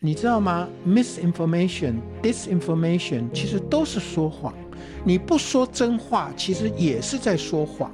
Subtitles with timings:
[0.00, 4.54] 你知道吗？Misinformation、disinformation 其实都是说谎。
[5.04, 7.92] 你不说真话，其实也是在说谎。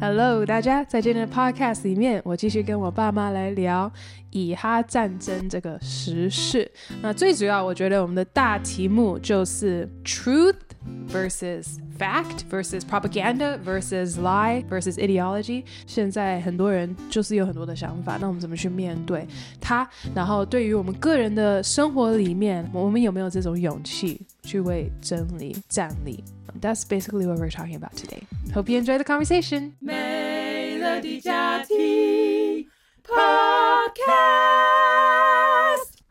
[0.00, 3.90] Hello，大家，在今天的 Podcast 里面，我继续跟我爸妈来聊
[4.32, 6.68] 以哈战争这个时事。
[7.00, 10.65] 那最主要，我觉得我们的大题目就是 Truth
[11.07, 15.63] versus Fact versus propaganda versus lie versus ideology。
[15.85, 19.27] 现在很多人就是有很多的想法，那我们怎么去面对
[19.59, 19.87] 它？
[20.15, 26.23] 然后对于我们个人的生活里面，我们有没有这种勇气去为真理站立？
[26.59, 28.23] That's basically what we're talking about today.
[28.53, 29.71] Hope you enjoy the conversation.
[29.79, 32.67] 美乐的家庭
[33.07, 34.94] Podcast。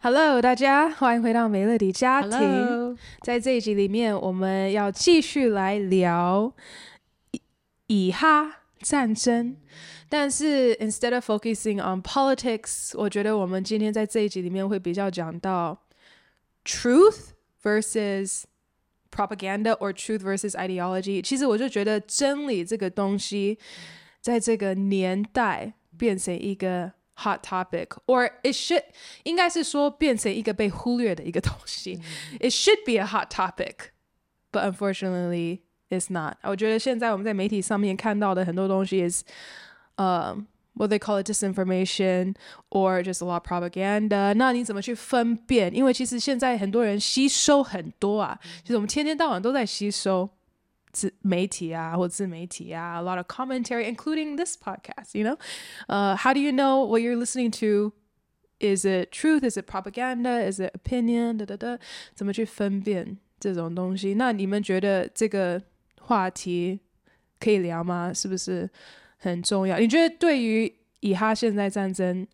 [0.05, 2.31] Hello，大家欢迎回到美乐的家庭。
[2.31, 2.97] Hello.
[3.23, 6.51] 在这一集里面，我们要继续来聊
[7.33, 7.41] 以
[7.87, 9.57] 以哈战争。
[10.09, 15.79] 但是，instead of focusing on politics，我觉得我们今天在这一集里面会比较讲到
[16.65, 17.33] truth
[17.63, 18.45] versus
[19.11, 21.21] propaganda or truth versus ideology。
[21.23, 23.59] 其实，我就觉得真理这个东西，
[24.23, 26.93] 在这个年代变成一个。
[27.17, 28.83] hot topic or it should
[29.25, 32.01] 应该是说变成一个被忽略的一个东西。
[32.41, 33.91] It should be a hot topic,
[34.51, 36.37] but unfortunately it's not.
[36.43, 39.23] 我觉得现在我们在媒体上面看到的很多东西 is,
[39.97, 42.35] um, what they call it disinformation
[42.71, 44.33] or just a lot of propaganda.
[44.35, 45.75] 那你怎么去分辨？
[45.75, 50.31] 因为其实现在很多人吸收很多啊，其实我们天天到晚都在吸收。
[50.95, 55.17] 自媒体啊，或自媒体啊，a lot of commentary, including this podcast.
[55.17, 55.39] You know,
[55.89, 57.93] uh, how do you know what you're listening to?
[58.59, 59.43] Is it truth?
[59.43, 60.47] Is it propaganda?
[60.47, 61.39] Is it opinion?
[61.39, 61.79] 哒哒哒，
[62.15, 64.15] 怎么去分辨这种东西？
[64.15, 65.63] 那你们觉得这个
[66.01, 66.81] 话题
[67.39, 68.13] 可以聊吗？
[68.13, 68.69] 是不是
[69.17, 69.79] 很重要？
[69.79, 70.71] 你觉得对于
[71.01, 72.27] 以哈现在战争，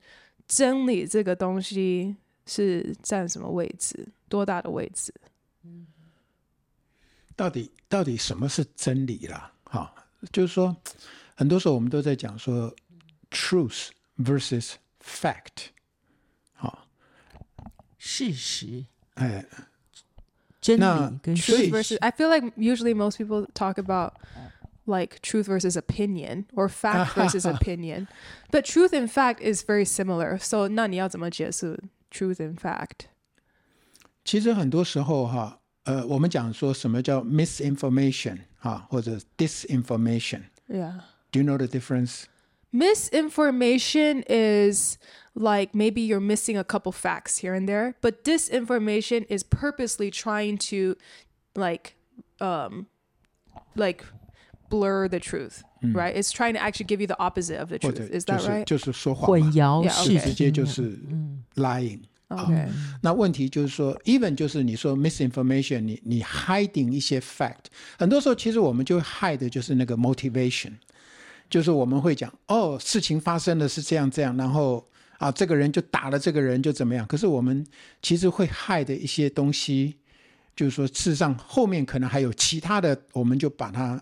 [0.48, 4.08] 真理这个东西是占什么位置？
[4.28, 5.14] 多大的位置？
[7.40, 9.52] 到底到底什么是真理啦？
[9.64, 9.92] 哈，
[10.32, 10.74] 就是说，
[11.34, 12.74] 很多时候我们都在讲说，
[13.30, 13.88] truth
[14.18, 15.68] versus fact，
[16.54, 16.88] 好，
[17.98, 19.44] 事实，哎，
[20.60, 21.70] 真理跟事实。
[21.70, 24.14] truth versus I feel like usually most people talk about
[24.86, 28.06] like truth versus opinion or fact versus opinion,
[28.50, 30.38] but truth and fact is very similar.
[30.38, 31.78] So 那你要怎么解释
[32.10, 33.08] truth and fact？
[34.24, 35.59] 其实很多时候哈。
[35.84, 41.00] 呃，我们讲说什么叫 misinformation 啊，或者 disinformation。Yeah.
[41.30, 42.24] Do you know the difference?
[42.72, 44.98] Misinformation is
[45.34, 50.58] like maybe you're missing a couple facts here and there, but disinformation is purposely trying
[50.70, 50.96] to
[51.54, 51.94] like
[52.40, 52.86] um
[53.76, 54.04] like
[54.68, 56.14] blur the truth, right?
[56.16, 58.10] It's trying to actually give you the opposite of the truth.
[58.10, 58.64] Is that right?
[58.64, 60.98] 就是说谎，混淆事实，直接就是
[61.54, 62.00] lying。
[62.31, 62.67] OK，
[63.01, 67.65] 那问题就是说，even 就是你说 misinformation，你你 hiding 一些 fact，
[67.99, 70.71] 很多时候其实我们就 hide 的就是那个 motivation，
[71.49, 74.87] 就是我们会讲哦，事情发生的是这样这样，然后
[75.17, 77.65] 啊，这个人就打了这个人就怎么样，可是我们
[78.01, 79.95] 其实会 hide 的一些东西，
[80.55, 84.01] 就是说事实上后面可能还有其他的，我们就把它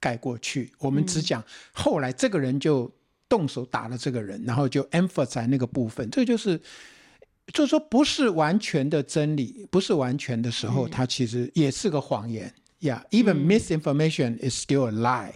[0.00, 2.92] 盖过去，我们只讲后来这个人就
[3.28, 6.60] 动手打了这个人，然后就 emphasize 那个部分，这就是。
[7.52, 12.52] 就是说，不是完全的真理，不是完全的时候，它其实也是个谎言。
[12.80, 15.32] Yeah，even misinformation is still a lie.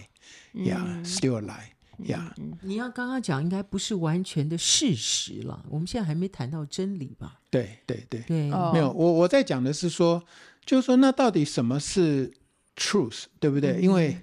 [0.52, 1.70] Yeah，still a lie.
[2.04, 2.32] Yeah。
[2.62, 5.64] 你要刚刚讲，应该不是完全的事实了。
[5.70, 7.40] 我们现在还没谈到真理吧？
[7.48, 8.90] 对对对对，没有。
[8.90, 10.22] 我我在讲的是说，
[10.66, 12.32] 就是说，那到底什么是
[12.76, 13.80] truth，对不对？
[13.80, 14.18] 因为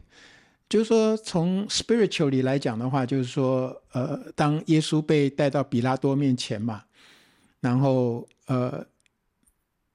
[0.68, 6.84] 就是说，从 spiritually 来讲的话，就是说，呃，当耶稣被带到比拉多面前嘛。
[7.60, 8.86] 然后，呃，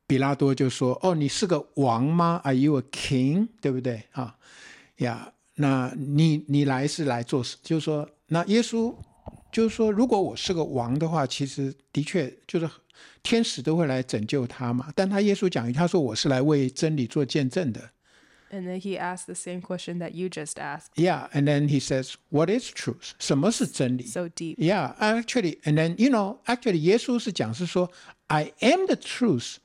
[0.07, 3.49] 比拉多就说：“哦，你是个王吗？Are you a king？
[3.61, 4.03] 对不对？
[4.13, 4.37] 啊，
[4.97, 7.57] 呀，那你你来是来做事？
[7.63, 8.95] 就是说，那耶稣
[9.51, 12.69] 就是说，如果我是个王的话，其实的确就是
[13.23, 14.93] 天使都会来拯救他嘛。
[14.95, 17.91] 但他耶稣讲，他说我是来为真理做见证的。”
[18.52, 20.92] And then he asked the same question that you just asked.
[20.96, 24.06] Yeah, and then he says, "What is truth?" 什么是真理？
[24.06, 24.56] So deep.
[24.56, 27.92] Yeah, actually, and then you know, actually，耶稣是讲是说，
[28.28, 29.58] I am the truth。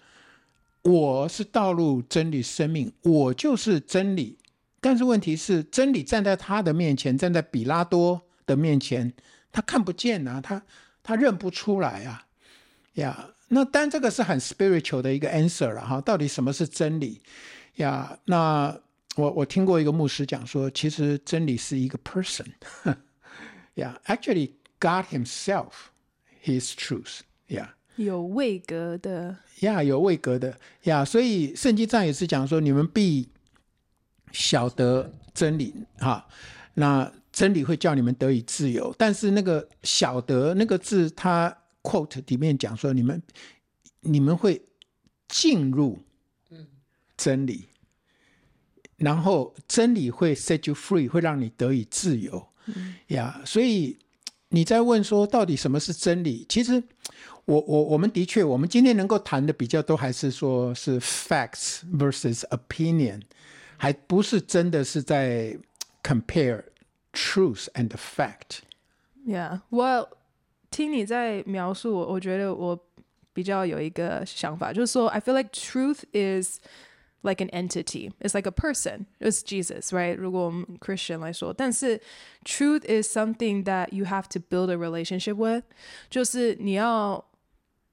[0.82, 4.38] 我是道路、真理、生命，我就是真理。
[4.80, 9.12] 但是问题是，真理站在他的面前，站在比拉多的面前，
[9.52, 10.60] 他看不见啊，他
[11.04, 12.26] 他认不出来啊。
[12.94, 16.00] 呀、yeah，那当这个是很 spiritual 的一个 answer 了哈。
[16.00, 17.22] 到底什么是真理？
[17.77, 18.79] 呀、那
[19.15, 22.45] 我我听过一个牧师讲说，其实真理是一个 person。
[23.75, 25.71] 呀，actually God Himself
[26.43, 27.21] His truth。
[27.47, 33.29] 呀，有位格的呀，有位格的呀，所以圣经上也是讲说，你们必
[34.31, 36.27] 晓得真理哈，
[36.73, 38.93] 那真理会叫你们得以自由。
[38.97, 43.21] 但是那个晓得那个字，它 quote 里面讲说，你们
[44.01, 44.61] 你们会
[45.27, 45.99] 进入
[47.17, 47.65] 真理，
[48.95, 52.47] 然后真理会 set you free，会让你得以自由
[53.07, 53.41] 呀。
[53.43, 53.97] 所以
[54.49, 56.45] 你在问说，到底什么是真理？
[56.47, 56.83] 其实。
[57.47, 63.21] 我我我们的确，我们今天能够谈的比较多，还是说是 facts versus opinion，
[63.77, 65.57] 还不是真的是在
[66.03, 66.65] compare
[67.13, 68.57] truth and fact。
[69.25, 70.09] Yeah，我
[70.69, 72.77] 听你在描述我，我觉得我
[73.31, 76.59] 比较有一个想法，就是说，I feel like truth is
[77.26, 78.12] like an entity.
[78.20, 79.06] It's like a person.
[79.20, 80.16] It's Jesus, right?
[80.16, 82.00] 如果我们 Christian 来说，但是
[82.44, 85.64] truth is something that you have to build a relationship with，
[86.10, 87.28] 就是你要。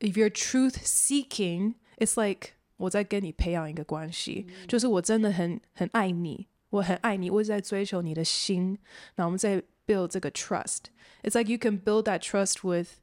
[0.02, 8.80] If you're truth seeking, it's like 我在跟你培养一个关系，就是我真的很很爱你，我很爱你，我在追求你的心，
[9.16, 13.02] 那我们在 build 这个 trust。It's like you can build that trust with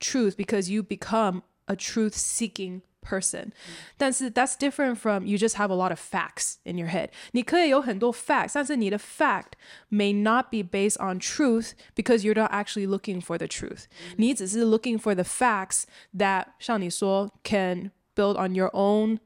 [0.00, 3.52] truth because you become a truth seeking person，
[3.96, 7.08] 但是 that's different from you just have a lot of facts in your head。
[7.32, 9.52] 你可以有很多 facts，但是你的 fact
[9.90, 13.84] may not be based on truth because you're not actually looking for the truth。
[14.16, 15.84] 你只是 looking for the facts
[16.16, 19.20] that 像你说 can build on your own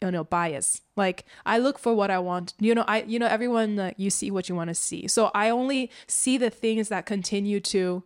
[0.00, 3.28] you know bias like i look for what i want you know i you know
[3.28, 6.88] everyone uh, you see what you want to see so i only see the things
[6.88, 8.02] that continue to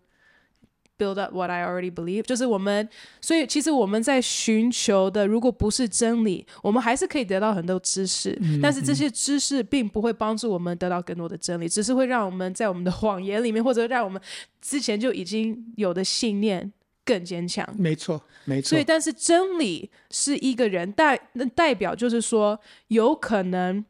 [1.04, 2.88] build up what I already believe，就是我们，
[3.20, 14.22] 所以其实我们在寻求的，如果不是真理，我们还是可以得到很多知识，嗯、但是这些知识并不会帮助我们得到更多的真理，只是会让我们在我们的谎言里面，或者让我们
[14.62, 16.72] 之前就已经有的信念
[17.04, 17.68] 更坚强。
[17.78, 18.70] 没错，没错。
[18.70, 23.84] 所以，但是真理是一个人代，那代表就是说，有可能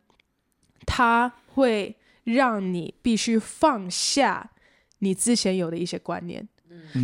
[0.85, 4.51] 他会让你必须放下
[4.99, 6.47] 你之前有的一些观念。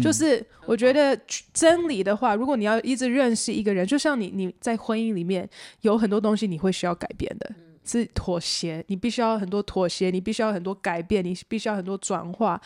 [0.04, 1.19] 就是我觉得
[1.51, 5.50] 真理的话，如果你要一直认识一个人，就像你你在婚姻里面
[5.81, 7.51] 有很多东西你会需要改变的，
[7.83, 12.62] 是妥协，你必须要很多妥协，你必须要很多改变，你必须要很多转化。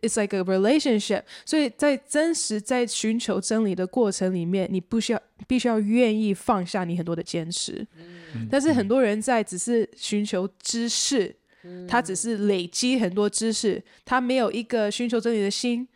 [0.00, 1.22] It's like a relationship。
[1.44, 7.86] 所以在真实在寻求真理的过程里面，你不需要必须要愿意放下你很多的坚持。
[8.50, 11.36] 但是很多人在只是寻求知识，
[11.86, 15.86] 他只是累积很多知识，他没有一个寻求真理的心。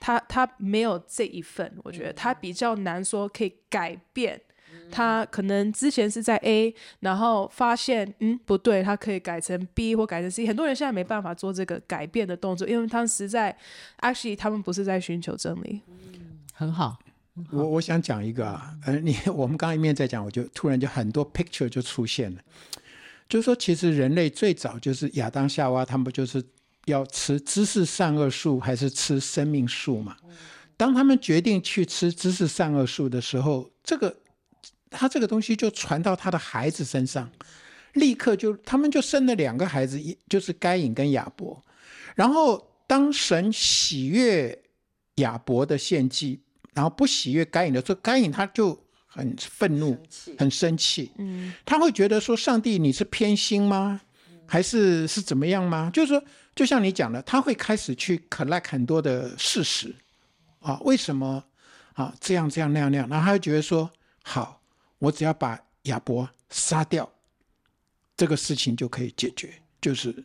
[0.00, 4.40] 他他没有这一份，我觉得他比较难说可以改变。
[4.90, 10.46] 他可能之前是在 A，然后发现嗯不对，他可以改成 B 或改成 C。
[10.46, 13.56] 很多人现在没办法做这个改变的动作，因为他们实在
[14.00, 15.80] actually 他们不是在寻求真理。
[16.52, 16.98] 很好，
[17.52, 22.40] 我我想讲一个啊，呃，你我们刚刚一面在讲，我就突然就很多 picture 就出现了，
[23.28, 26.42] 就是说其实人类最早就是亚当夏娃，他们不就是。
[26.90, 30.16] 要吃知识善恶树还是吃生命树嘛？
[30.76, 34.16] 当他们决定去吃知识善恶树的时候，这个
[34.88, 37.30] 他这个东西就传到他的孩子身上，
[37.92, 41.62] 立刻就他们就生了两个孩子，一就是该隐跟亚伯。
[42.14, 44.58] 然后当神喜悦
[45.16, 46.40] 亚伯的献祭，
[46.72, 49.94] 然后不喜悦该隐的时候，该隐他就很愤怒，
[50.38, 51.12] 很生气。
[51.18, 54.00] 嗯，他会觉得说：“上帝，你是偏心吗？
[54.46, 56.24] 还是是怎么样吗？”就是说。
[56.54, 59.94] 就像你讲的，他会开始去 collect 很多的事实，
[60.60, 61.44] 啊，为什么？
[61.94, 63.08] 啊这样这样那样那样？
[63.08, 63.90] 然后他就觉得说，
[64.22, 64.62] 好，
[64.98, 67.10] 我只要把亚伯杀掉，
[68.16, 70.24] 这个事情就可以解决，就是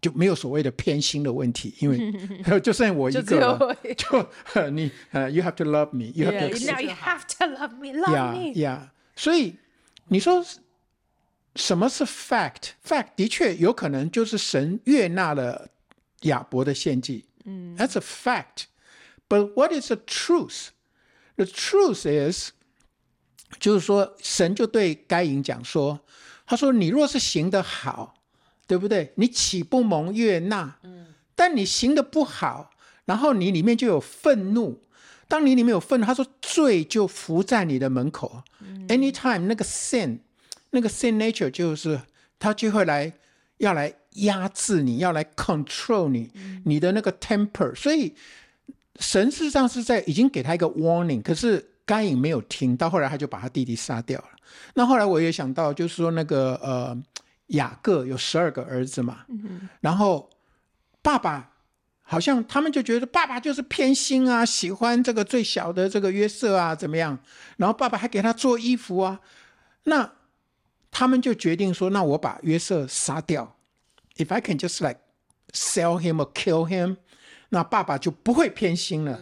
[0.00, 2.12] 就没有所谓的偏心的问题，因为
[2.62, 4.22] 就剩我一个了，就，
[4.54, 9.56] 就 你呃，you have to love me，you have to now you have to love me，love me，yeah，所以
[10.06, 10.44] 你说。
[11.54, 15.68] 什么是 fact？fact 的确有可能就是神悦纳了
[16.22, 18.64] 亚伯的献祭，嗯，that's a fact。
[19.28, 22.50] But what is the truth？The truth is，
[23.58, 26.00] 就是说神就对该隐讲说，
[26.46, 28.14] 他说你若是行得好，
[28.66, 29.12] 对不对？
[29.16, 30.78] 你岂不蒙悦纳？
[30.82, 32.70] 嗯，但你行得不好，
[33.04, 34.82] 然后你里面就有愤怒。
[35.28, 38.42] 当你里面有愤怒，他说罪就伏在你的门口。
[38.60, 40.20] 嗯，anytime 那个 sin。
[40.72, 42.00] 那个 sin nature 就是
[42.38, 43.10] 他就会来
[43.58, 46.30] 要来压制你，要来 control 你，
[46.64, 47.74] 你的那个 temper。
[47.74, 48.14] 所以
[48.96, 54.28] 神事实上是在已经给他一个 warning，可是该隐没有听到，后来他就把他弟弟杀掉了。
[54.74, 57.00] 那后来我也想到，就是说那个呃
[57.48, 59.24] 雅各有十二个儿子嘛，
[59.80, 60.28] 然后
[61.00, 61.52] 爸爸
[62.02, 67.18] 好像他们就觉得爸爸就是偏心啊，喜欢这个最小的这个约瑟啊，怎么样？
[67.56, 69.20] 然后爸爸还给他做衣服啊，
[69.84, 70.12] 那
[70.92, 73.56] 他们就决定说，那我把约瑟杀掉。
[74.16, 75.00] If I can just like
[75.52, 76.98] sell him or kill him，
[77.48, 79.18] 那爸爸就不会偏心了。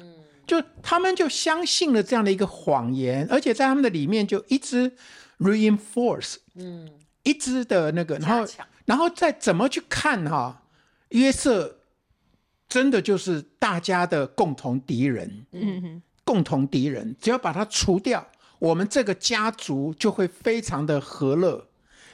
[0.46, 4.92] 就他们就相信了这样的一个谎言，而且在他们的里面就一直
[5.38, 6.90] reinforce，嗯，
[7.22, 8.46] 一直的那个，然后
[8.84, 10.62] 然后再怎么去看哈，
[11.08, 11.78] 约瑟。
[12.68, 18.24] 真的就是大家的共同敌人，嗯哼，共同敌人，只要把他除掉，
[18.60, 21.66] 我们这个家族就会非常的和乐，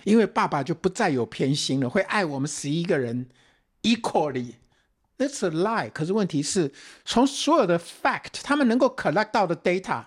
[0.04, 3.26] 因为爸爸就不再有偏心了，会爱我们十一个人
[3.82, 4.54] equally。
[5.18, 5.90] That's a lie。
[5.90, 6.72] 可是问题是，
[7.04, 10.04] 从所有的 fact，他们能够 collect 到的 data，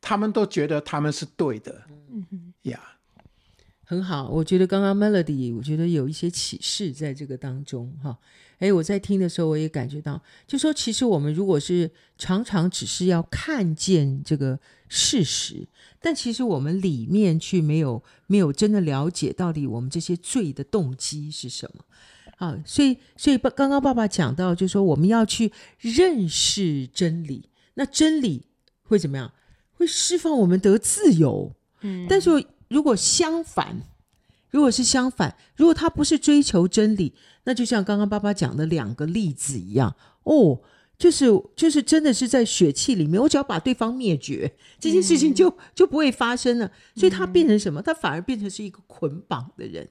[0.00, 1.82] 他们都觉得他们是对的。
[2.10, 2.80] 嗯哼，呀
[3.18, 3.22] ，yeah，
[3.84, 8.18] 很好，我觉得刚刚 Melody，我觉得有一些启示在这个当中，哈。
[8.60, 15.66] 哎，我在听的时候，我也感觉到，就说其实我们如果是常常只是要看见这个事实，
[15.98, 21.84] 但其实我们里面却没有没有真的了解到底我们这些罪的动机是什么
[22.36, 22.62] 啊？
[22.66, 28.46] 所以，所以爸刚刚爸爸讲到，就说我们要去认识真理，那真理
[28.82, 29.32] 会怎么样？
[29.72, 31.50] 会释放我们得自由。
[31.80, 32.30] 嗯，但是
[32.68, 33.80] 如果相反。
[34.50, 37.14] 如果是相反，如果他不是追求真理，
[37.44, 40.60] 那就像刚刚爸爸讲的两个例子一样，哦，
[40.98, 41.26] 就是
[41.56, 46.70] 就是真的是在血气里面，我只要把对方灭绝，这件事情就、嗯、就不会发生了。
[46.94, 47.80] 所以他变成什么？
[47.80, 49.88] 他反而变成是一个捆绑的人，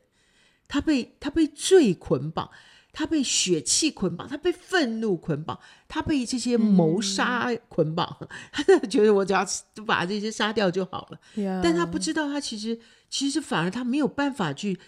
[0.67, 2.49] 他被他被罪捆绑。
[2.91, 8.17] 他被血气捆绑，他被愤怒捆绑，他被这些谋杀捆绑。
[8.19, 9.45] 嗯、 他觉得我只要
[9.85, 11.19] 把这些杀掉就好了。
[11.61, 12.77] 但他不知道，他其实
[13.09, 14.79] 其实反而他没有办法去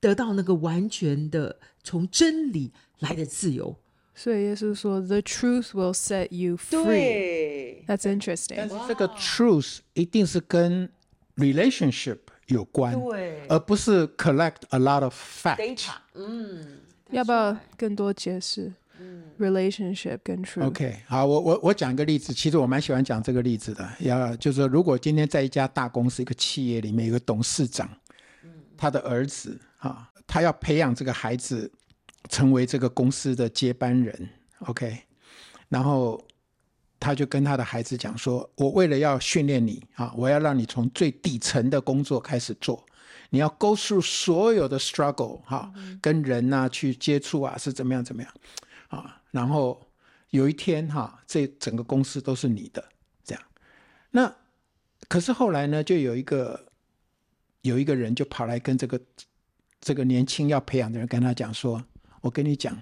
[0.00, 3.76] 得到那个完全的从真理来的自由。
[4.14, 8.56] 所以耶稣说：“The truth will set you free。”对，That's interesting。
[8.56, 10.90] 但是这个 truth 一定是跟
[11.36, 15.88] relationship 有关，对，而不是 collect a lot of facts。
[16.14, 16.80] 嗯。
[17.10, 18.72] 要不要更多解释？
[19.02, 20.66] 嗯，relationship 跟 truth。
[20.66, 22.32] OK，好，我我我讲一个例子。
[22.32, 23.88] 其实我蛮喜欢讲这个例子的。
[23.98, 27.90] 要就是说，如果今天在一家大公司、一个企业里面，有个董事长，
[28.76, 31.70] 他的儿子啊，他要培养这个孩子
[32.28, 34.28] 成为这个公司的接班人。
[34.60, 34.96] OK，
[35.68, 36.22] 然后
[37.00, 42.84] 他就跟他的孩子讲说：“我为了要训练你啊，我要让你从最底层的工作开始做。”
[43.30, 48.30] 你要 go through 所有的 struggle 哈，跟人呐、啊、去接触啊，是怎么样怎么样
[48.96, 49.20] 啊？
[49.30, 49.90] 然后
[50.30, 52.84] 有一天哈，这整个公司都是你的
[53.24, 53.42] 这样。
[54.10, 54.34] 那
[55.08, 56.68] 可是后来呢，就有一个
[57.62, 59.00] 有一个人就跑来跟这个
[59.80, 61.82] 这个年轻要培养的人跟他讲说
[62.20, 62.76] ：“我跟你讲，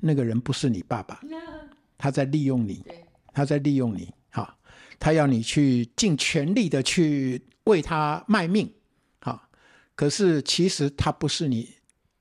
[0.00, 1.20] 那个人不是你爸爸，
[1.96, 2.84] 他在利用你，
[3.32, 4.56] 他在利用你，哈，
[4.98, 8.72] 他要你去尽全力的去为他卖命。”
[9.94, 11.72] 可是其实他不是你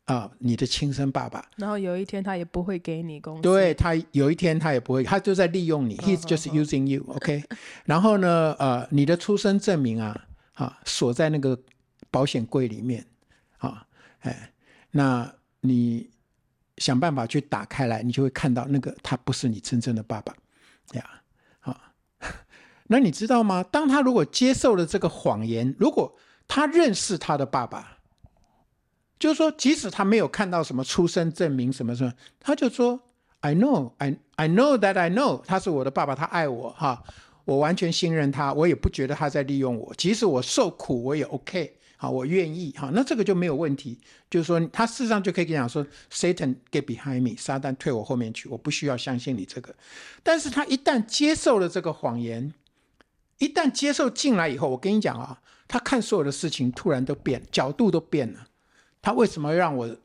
[0.05, 1.43] 啊，你的亲生爸爸。
[1.57, 3.41] 然后有一天他也不会给你工资。
[3.41, 5.97] 对，他有一天他也不会，他就在利用你。
[5.97, 7.43] He's just using you, OK？
[7.85, 11.59] 然后呢，呃，你的出生证明啊，啊，锁在那个
[12.11, 13.05] 保险柜里面，
[13.57, 13.87] 啊，
[14.19, 14.53] 哎，
[14.91, 16.09] 那你
[16.77, 20.35] 想办法去打开来，你就会看到那个他不是你真正的爸爸
[20.93, 21.03] 呀，
[21.61, 21.93] 啊，
[22.87, 23.63] 那你知道吗？
[23.63, 26.15] 当他如果接受了这个谎言，如果
[26.47, 27.94] 他认识他的爸爸，
[29.25, 33.01] 就是说，即使他没有看到什么出生证明什么什么，他就说
[33.41, 37.03] ：“I know, I I know that I know，他是我的爸爸，他爱我哈，
[37.43, 43.99] 我完全信任他，我也不觉得他在利用我，即使我受苦，我也 OK，好，我愿意哈，那这个就没有问题。
[44.29, 49.73] 就是说，他事实上就可以跟你讲说，Satan get behind me，撒旦退我后面去，我不需要相信你这个。
[50.21, 52.53] 但是他一旦接受了这个谎言，
[53.39, 55.41] 一旦接受进来以后，我跟你讲啊。
[55.67, 58.45] 他看所有的事情突然都变，角度都变了。
[59.05, 59.95] 他为什么让我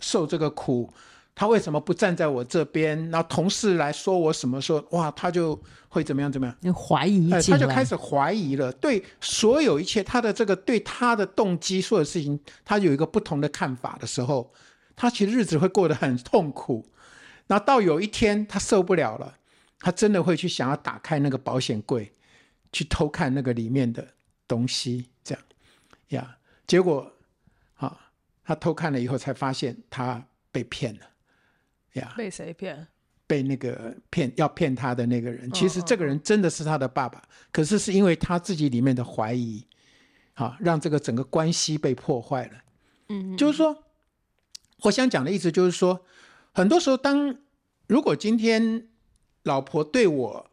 [0.00, 0.92] 受这个苦？
[1.36, 3.08] 他为什么不站在我这边？
[3.10, 4.84] 然后同事来说我什么时候？
[4.90, 5.56] 哇，他就
[5.88, 6.56] 会怎么样怎么样？
[6.60, 8.72] 你怀疑、哎，他就开始怀疑了。
[8.72, 14.52] 对所有一切，他的这个对他的动机，所有事情，他有一个不同的看法的时候，
[14.96, 16.84] 他其实日子会过得很痛苦。
[17.46, 19.36] 然后到有一天他受不了了，
[19.78, 22.12] 他真的会去想要打开那个保险柜，
[22.72, 24.08] 去偷看那个里面的。
[24.50, 25.44] 东西这样
[26.08, 27.12] 呀，结果啊，
[28.50, 31.06] 他偷看了以后才发现他被骗了
[31.92, 32.12] 呀。
[32.16, 32.84] 被谁骗？
[33.24, 35.48] 被那个骗要骗他的那个人。
[35.52, 39.64] 其实这个人真的是他的爸爸，可是是因为他自己里面的怀疑，
[40.34, 42.54] 啊，让这个整个关系被破坏了。
[43.10, 43.84] 嗯，就是说，
[44.82, 46.04] 我想讲的意思就是说，
[46.52, 47.36] 很多时候当
[47.86, 48.88] 如果今天
[49.44, 50.50] 老婆对我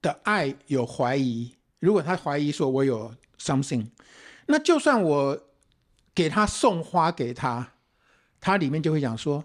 [0.00, 3.88] 的爱有怀疑，如果她怀疑说我有 something，
[4.46, 5.48] 那就算我
[6.14, 7.72] 给他送花给他，
[8.40, 9.42] 他里面就会讲说，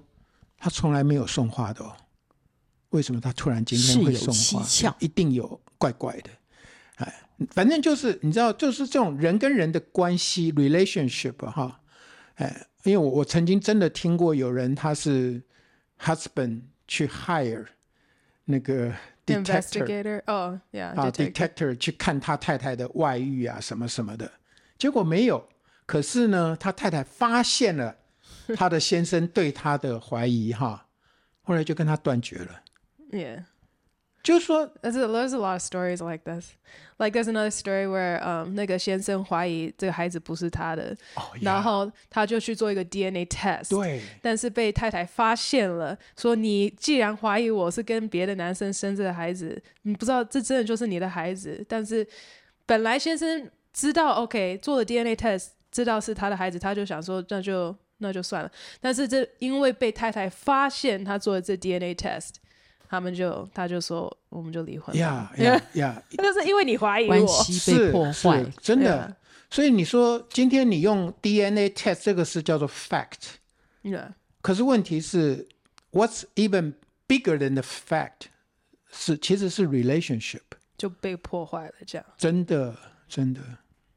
[0.58, 1.96] 他从来没有送花的哦，
[2.90, 4.96] 为什么他突然今天会送花？
[5.00, 6.30] 一定有怪怪的，
[6.98, 7.22] 哎，
[7.52, 11.82] 反正就是你知道，就是这种人跟人的关系 relationship 哈，
[12.36, 15.42] 哎，因为我我曾经真的听过有人他是
[16.00, 17.66] husband 去 hire
[18.46, 18.94] 那个
[19.26, 24.32] detector，哦，yeah，啊，detector 去看他太太的外遇啊什么什么的，
[24.78, 25.48] 结果没有，
[25.90, 27.96] 可是呢，他太太发现了
[28.56, 30.86] 他的先生对他的怀疑哈，
[31.42, 32.62] 后来就跟他断绝了
[33.12, 33.44] ，yeah。
[34.22, 36.52] 就是说，there's a, there's a lot of stories like this.
[36.98, 41.26] Like there's another story where，嗯、um,，那个先生怀疑这个孩子不是他的，oh.
[41.42, 43.70] 然后他就去做一个 DNA test。
[43.70, 44.02] 对。
[44.22, 51.66] 但是被太太发现了，说你既然怀疑我是跟别的男生生这个孩子，你不知道这真的就是你的孩子。
[51.68, 52.06] 但是
[52.68, 58.52] 本来先生知道，OK，做了 DNA test，知道是他的孩子，他就想说那就那就算了。
[58.80, 62.36] 但是这因为被太太发现他做了这 DNA test。
[62.92, 65.00] 他们就，他就说，我们就离婚了。
[65.00, 66.04] 呀呀 呀！
[66.10, 69.08] 就是因为你怀疑我，关系被破坏，真的。
[69.08, 69.16] Yeah.
[69.52, 73.36] 所以你说今天你用 DNA test 这个是叫做 fact。
[73.84, 74.14] Yeah.
[74.42, 75.48] 可是问题是
[75.92, 76.74] ，What's even
[77.08, 78.32] bigger than the fact？
[78.92, 80.42] 是其实是 relationship
[80.76, 82.04] 就被破坏了，这样。
[82.18, 82.76] 真的，
[83.08, 83.42] 真的。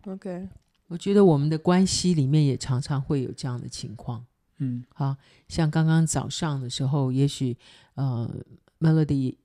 [0.05, 0.49] OK，
[0.93, 4.25] 我觉得我们的关系里面也常常会有这样的情况。
[4.59, 5.17] 嗯，好
[5.49, 7.57] 像刚刚早上的时候，也许
[7.95, 8.31] 呃。
[8.83, 9.37] Melody，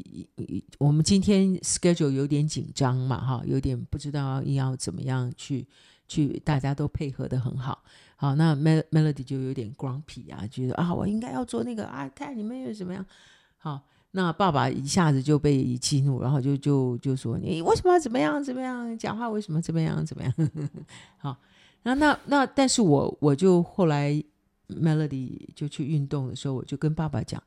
[0.80, 5.68] 我们今天 schedule 有点紧张嘛，哈，有点不知道要怎么样去
[6.08, 7.84] 去，大家都配合的很好，
[8.16, 13.06] 好，那 Mel Melody 就有点 grumpy 啊，觉得啊，我应该要做那个啊，看你们又怎么样，
[13.60, 13.84] 好，
[14.18, 20.34] 那爸爸一下子就被激怒，然后就就就说你为什么要怎么样怎么样讲话，为什么怎么样怎么样，
[21.18, 21.38] 好，
[21.84, 24.12] 那那那，但是我我就后来
[24.70, 27.42] Melody 就去运动的时候，我就跟爸爸讲。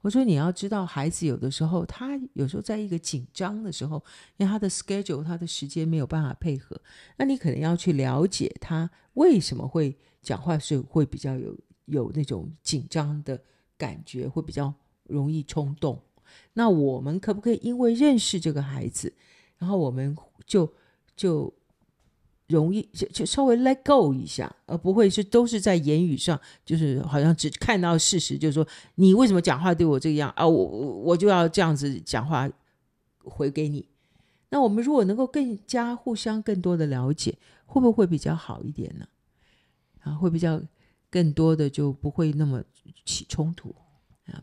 [0.00, 4.02] 我说你要知道，孩子有的时候，他有时候在一个紧张的时候，
[4.36, 6.76] 因为他的 schedule，他的时间没有办法配合，
[7.16, 13.40] 那你可能要去了解他为什么会讲话是会比较有有那种紧张的
[13.78, 16.02] 感觉，会比较容易冲动。
[16.56, 19.12] 那我们可不可以因为认识这个孩子，
[19.58, 20.72] 然后我们就
[21.14, 21.52] 就。
[22.48, 28.64] 容易就就稍微 let go 一下，而不会是都是在言语上，就是好像只看到事实，就是说
[28.94, 30.46] 你为什么讲话对我这个样啊？
[30.46, 32.48] 我我我就要这样子讲话
[33.24, 33.88] 回给你。
[34.50, 39.08] 那我们如果能够更加互相更多的了解，会不会比较好一点呢？
[40.02, 40.62] 啊，会比较
[41.10, 42.62] 更多的就不会那么
[43.04, 43.74] 起冲突。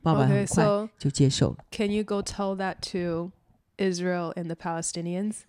[0.03, 1.57] 爸爸很快就接受了。
[1.57, 3.33] Okay, so can you go tell that to
[3.77, 5.41] Israel and the Palestinians?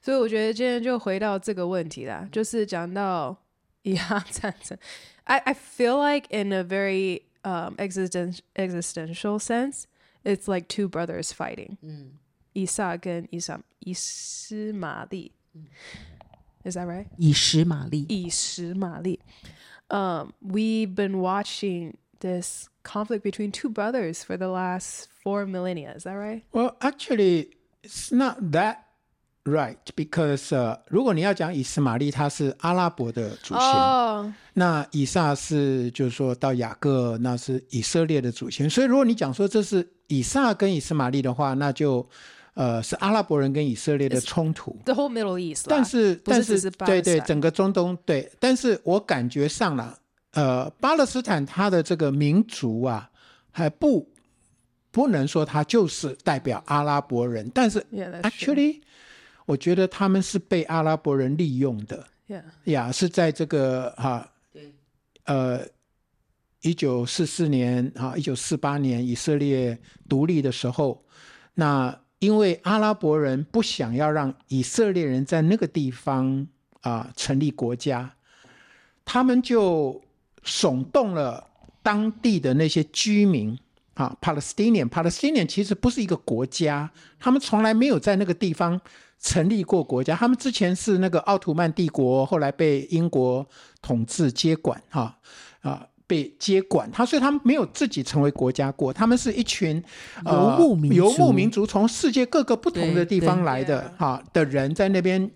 [0.00, 3.36] 所以我觉得今天就回到这个问题啦，就是讲到
[3.82, 4.76] 以哈战争。
[5.24, 9.84] I I feel like in a very um existential existential sense,
[10.22, 11.78] it's like two brothers fighting。
[11.80, 12.18] 嗯，
[12.52, 15.32] 以撒跟以撒以斯玛利。
[16.64, 17.06] Is that right？
[17.16, 18.04] 以实玛利。
[18.08, 19.20] 以实玛利。
[19.88, 25.94] Um, we've been watching this conflict between two brothers for the last four millennia.
[25.96, 26.42] Is that right?
[26.52, 27.50] Well, actually,
[27.82, 28.78] it's not that.
[29.46, 34.26] Right, because、uh, 如果你要讲以实玛利，他是阿拉伯的祖先，oh.
[34.54, 38.70] 那以撒是就是说到雅各，那是以色列的祖先。
[38.70, 42.08] 所以如果你讲说这是以撒跟以实玛利的话，那就
[42.54, 44.74] 呃是阿拉伯人跟以色列的冲突。
[44.86, 49.98] The whole Middle East，但是但是，是对对，整个中东对，但是我感觉上了，
[50.31, 53.09] 呃，巴勒斯坦他的这个民族啊，
[53.51, 54.11] 还不
[54.91, 58.81] 不能说他就是代表阿拉伯人，但是 yeah, actually。
[59.45, 64.71] 我觉得他们是被阿拉伯人利用的，呀 Yeah.，是在这个哈，对，
[65.23, 65.65] 呃，
[66.61, 69.75] 一九四四年啊，一九四八年以色列
[70.07, 71.03] 独立的时候，
[71.55, 76.47] 那因为阿拉伯人不想要让以色列人在那个地方
[76.81, 78.13] 啊成立国家，
[79.03, 79.99] 他们就
[80.45, 81.47] 耸动了
[81.81, 83.57] 当地的那些居民
[83.93, 88.79] 啊，Palestinian，Palestinian 其实不是一个国家，他们从来没有在那个地方。
[89.21, 93.45] 成立过国家，他们之前是那个奥图曼帝国，后来被英国
[93.81, 95.13] 统治接管，哈
[95.59, 96.89] 啊，被接管。
[96.89, 99.83] 他所以他们没有自己成为国家过，他们是一群
[100.25, 105.29] 游牧民族，游牧民族从世界各个不同的地方来的哈的人在那边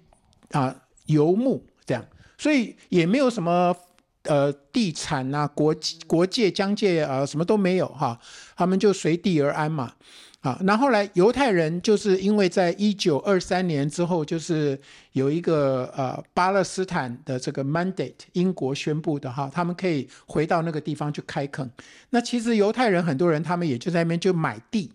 [0.51, 0.73] 啊
[1.07, 2.05] 游牧这样，
[2.37, 3.75] 所以也没有什么
[4.23, 5.75] 呃地产啊、国
[6.07, 8.19] 国界、疆界啊，什么都没有哈，
[8.55, 9.93] 他们就随地而安嘛。
[10.41, 14.77] 啊，那后来犹太人就是因为在一九二三年之后，就是
[15.13, 21.71] 有一个呃巴勒斯坦的这个 mandate，英国宣布的哈，他们可以回到那个地方去开垦。
[22.09, 24.91] 那其实犹太人很多人，他们也就在那边就买地，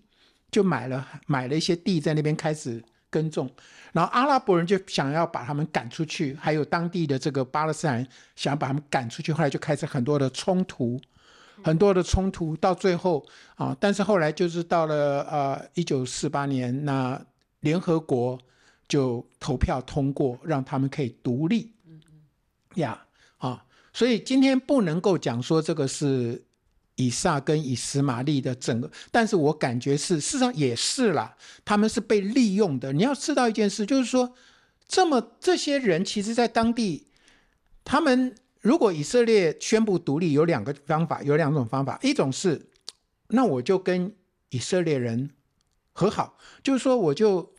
[0.51, 3.51] 就买了买了一些地在那边开始耕种。
[3.93, 11.01] 然后阿拉伯人就想要把他们赶出去，还有当地的这个巴勒斯坦想要把他们赶出去，后来就开始很多的冲突。
[11.65, 17.21] 很多的冲突到最后啊，但是后来就是到了呃一九四八年，那
[17.59, 18.39] 联合国
[18.87, 21.73] 就投票通过，让他们可以独立。
[21.85, 23.05] 嗯嗯，呀
[23.39, 26.41] 啊，所以今天不能够讲说这个是
[26.99, 31.35] 以撒跟以实玛利的整个，但是我感觉是事实上也是啦，
[31.65, 32.93] 他们是被利用的。
[32.93, 34.35] 你要知道一件事，就是说
[34.87, 37.07] 这么这些人其实在当地，
[37.83, 38.35] 他们。
[38.61, 41.97] 如果以色列宣布独立，有两个方法，有两种方法。
[42.03, 42.61] 一种是，
[43.29, 44.13] 那我就跟
[44.51, 45.31] 以色列人
[45.93, 47.55] 和好，就是说我就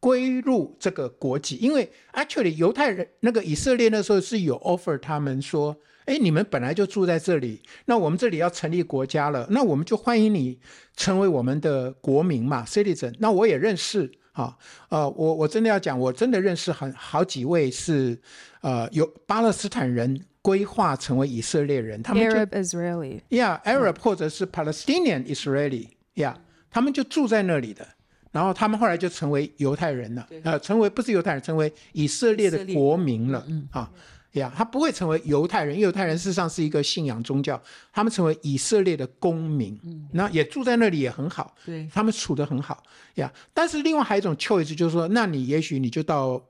[0.00, 1.56] 归入这个国籍。
[1.56, 10.58] 因为 actually 犹太人那个以色列那时候是有 offer 他们说，哎，你们本来就住在这里，那我们这里要成立国家了，那我们就欢迎你
[10.96, 13.14] 成为我们的国民嘛，citizen。
[13.18, 14.10] 那我也认识。
[14.32, 14.56] 啊，
[14.88, 18.18] 呃，我我真的要讲，我真的认识很好几位是，
[18.62, 26.36] 呃，有巴勒斯坦人规划成为以色列人，他们就 Arab Israeli，Yeah，Arab 或者是 Palestinian Israeli，Yeah，
[26.70, 27.86] 他们就住在那里的，
[28.30, 33.90] 然后他们后来就成为犹太人了，呃，成为不是犹太人，成为以色列的国民了，啊。
[34.32, 37.60] 呀他不会成为犹太人，因为犹太人事实上是一个信仰宗教，
[37.92, 42.82] 他们成为以色列的公民，嗯，那也住在那里也很好，对，他们处得很好，
[43.16, 43.32] 呀。
[43.52, 46.42] 但是另外还有一种 choice，就是说，那你也许你就到，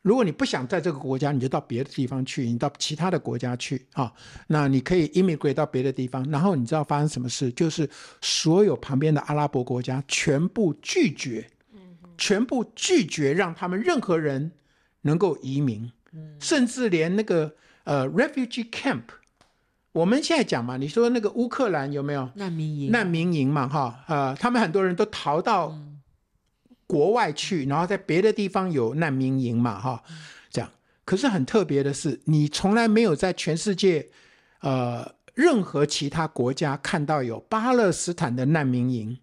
[0.00, 4.10] 如果你不想在这个国家，你就到别的地方去，你到其他的国家去啊。
[4.46, 7.50] 那你可以 immigrate 到别的地方，然后你知道发生什么事？
[7.52, 7.88] 就是
[8.22, 11.46] 所有旁边的阿拉伯国家全部拒绝，
[12.16, 14.52] 全部拒绝让他们任何人
[15.02, 15.92] 能够移民。
[16.40, 19.02] 甚至连那个呃 refugee camp，
[19.92, 22.90] 我们现在讲嘛，你说那个乌克兰有没有难民营？
[22.90, 25.76] 难民营嘛，哈，呃，他们很多人都逃到
[26.86, 30.02] 国外去，然后在别的地方有难民营嘛，哈，
[30.50, 30.70] 这样。
[31.04, 34.08] 可是很特别的是，你从来没有在全世界
[34.60, 39.18] 呃任何其他国家看到有巴勒斯坦的难民营。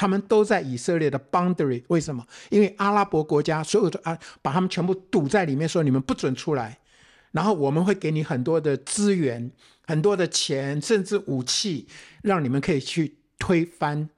[0.00, 2.26] 他们都在以色列的 boundary，为什么？
[2.48, 6.78] 因为阿拉伯国家所有的啊，把他们全部堵在里面，说你们不准出来，
[7.32, 9.50] 然后我们会给你很多的资源、
[9.86, 11.86] 很多的钱，甚至武器，
[12.22, 14.08] 让你们可以去推翻、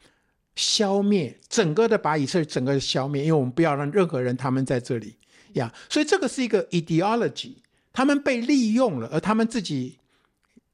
[0.54, 5.16] 消灭整个的把以色列整个的消灭，因为我们不要让任何人他们在这里
[5.54, 5.74] 呀。
[5.90, 7.54] 所以这个是一个 ideology，
[7.92, 9.98] 他们被利用了，而他们自己，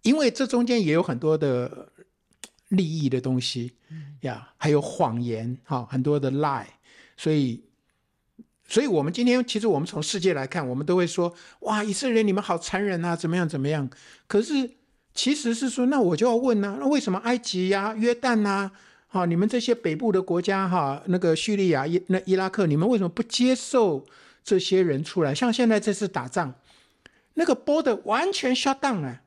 [0.03, 1.89] 因为这中间也有很多的。
[2.71, 3.73] 利益的东西，
[4.21, 6.65] 呀，还有谎言，哈，很多的 lie，
[7.17, 7.63] 所以，
[8.67, 13.89] 所以我们今天其实我们从世界来看，我们都会说，哇，以色列你们好残忍啊，怎么样怎么样？
[14.27, 14.71] 可是
[15.15, 18.71] 其实是说，那我就要问呢，那为什么埃及呀、约旦呐，
[19.09, 24.05] 哈，你们这些北部的国家，哈，那个叙利亚、伊那伊拉克，你们为什么不接受
[24.45, 25.35] 这些人出来？
[25.35, 26.55] 像现在这次打仗，
[27.35, 29.21] 那个 border 完全 shut down 了。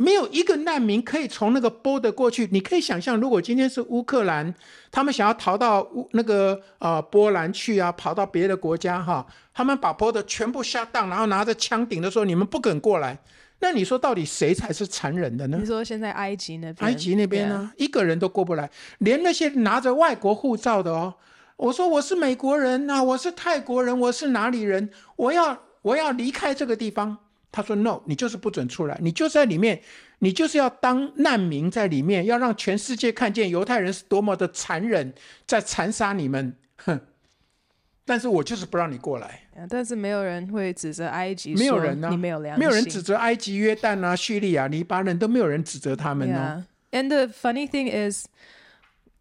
[0.00, 2.48] 没有一个难民可以从那个 border 过去。
[2.50, 4.54] 你可以想象，如果今天是乌克兰，
[4.90, 13.18] 他们想要逃到乌那个呃波兰去啊，跑到别的国家哈，他们把 border 全部 shut down，然后拿着枪顶的时候，你们不肯过来。
[13.58, 15.58] 那你说到底谁才是残忍的呢？
[15.60, 21.12] 你说现在埃及那边，埃及那边呢.一个人都过不来，连那些拿着外国护照的哦，
[21.56, 27.18] 我说我是美国人啊，我是泰国人，我是哪里人，我要我要离开这个地方。
[27.52, 29.80] 他说：“No，你就是不准出来，你就在里面，
[30.20, 35.12] 你就是要当难民在里面，要让全世界看见犹太人是多么的残忍，
[35.46, 36.54] 在残杀你们。
[36.84, 37.00] 哼！
[38.06, 39.42] 但是我就是不让你过来。
[39.68, 46.64] 但是没有人会指责埃及，没有人呢、啊，你没有良心，没有人指责埃及、约旦啊、叙利亚、黎巴嫩都没有人指责他们哦。
[46.92, 47.02] Yeah.
[47.02, 48.26] And the funny thing is,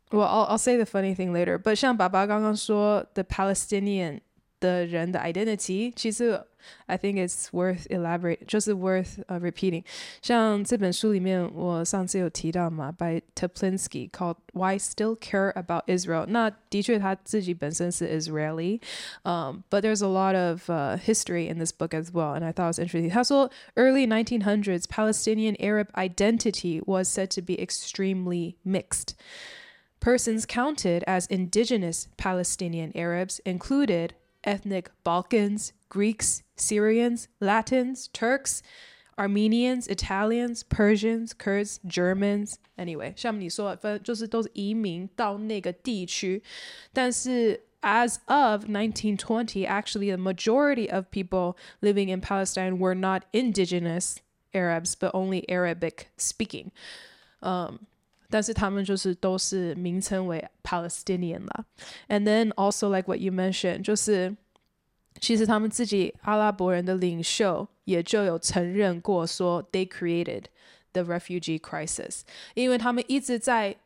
[0.10, 1.60] well, I'll I'll say the funny thing later.
[1.60, 4.22] But 像爸爸刚刚说，the Palestinian
[4.61, 6.41] 的人的 identity，其实。”
[6.87, 9.85] I think it's worth elaborate，就是 worth uh, repeating。
[10.23, 16.25] 像这本书里面，我上次有提到嘛，by Teplinsky called Why Still Care About Israel。
[16.27, 18.81] 那的确他自己本身是 Israeli，
[19.25, 22.79] 嗯、um,，but there's a lot of uh, history in this book as well，and I thought it was
[22.79, 23.11] interesting。
[23.11, 29.15] 他说，early 1900s Palestinian Arab identity was said to be extremely mixed.
[30.01, 38.63] Persons counted as indigenous Palestinian Arabs included ethnic Balkans, Greeks, Syrians, Latins, Turks,
[39.17, 42.59] Armenians, Italians, Persians, Kurds, Germans.
[42.77, 46.43] Anyway，像你说的，分就是都是移民到那个地区，
[46.93, 54.17] 但是 as of 1920, actually the majority of people living in Palestine were not indigenous
[54.53, 56.73] Arabs, but only Arabic speaking.
[57.41, 57.87] Um,
[58.31, 61.65] 但是他们就是都是名称为 Palestinian 啦。
[62.09, 64.37] And then also like what you mentioned，就是
[65.21, 70.45] 其实他们自己阿拉伯人的领袖也就有承认过说 they created
[70.93, 72.23] the refugee crisis，
[72.55, 73.77] 因为他们一直在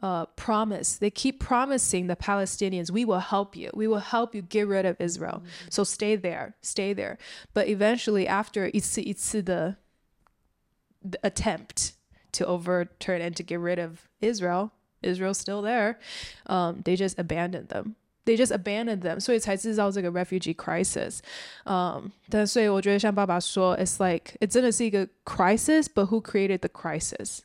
[0.00, 4.84] 呃、uh, promise，they keep promising the Palestinians we will help you，we will help you get rid
[4.86, 9.76] of Israel，so stay there，stay there。But eventually after 一次一次的
[11.00, 11.92] the attempt。
[12.32, 14.70] to overturn and to get rid of Israel.
[15.02, 15.98] Israel's still there.
[16.46, 17.96] Um, they just abandoned them.
[18.24, 19.20] They just abandoned them.
[19.20, 21.18] 所以才制造这个 refugee crisis.
[21.64, 27.40] Um, 但所以我觉得像爸爸说，it's like it 真的是一个 crisis, but who created the crisis?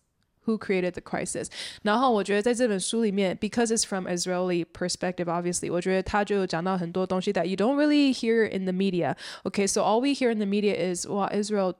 [0.45, 1.49] Who created the crisis?
[1.83, 9.15] 然后我觉得在这本书里面，because it's from Israeli perspective, obviously，我觉得他就讲到很多东西 that you don't really hear in the media.
[9.43, 11.75] Okay, so all we hear in the media is, wow, Israel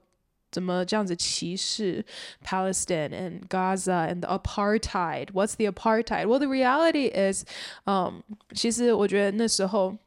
[0.54, 2.04] 怎么这样子歧视
[2.43, 5.32] Palestine and Gaza and the apartheid?
[5.32, 6.26] What's the apartheid?
[6.28, 7.45] Well, the reality is,
[7.86, 8.22] um,
[8.54, 9.98] 其实我觉得那时候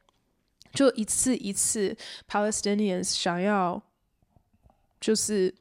[0.72, 1.96] 就一次一次
[2.28, 3.80] Palestinians 想要
[5.00, 5.54] 就是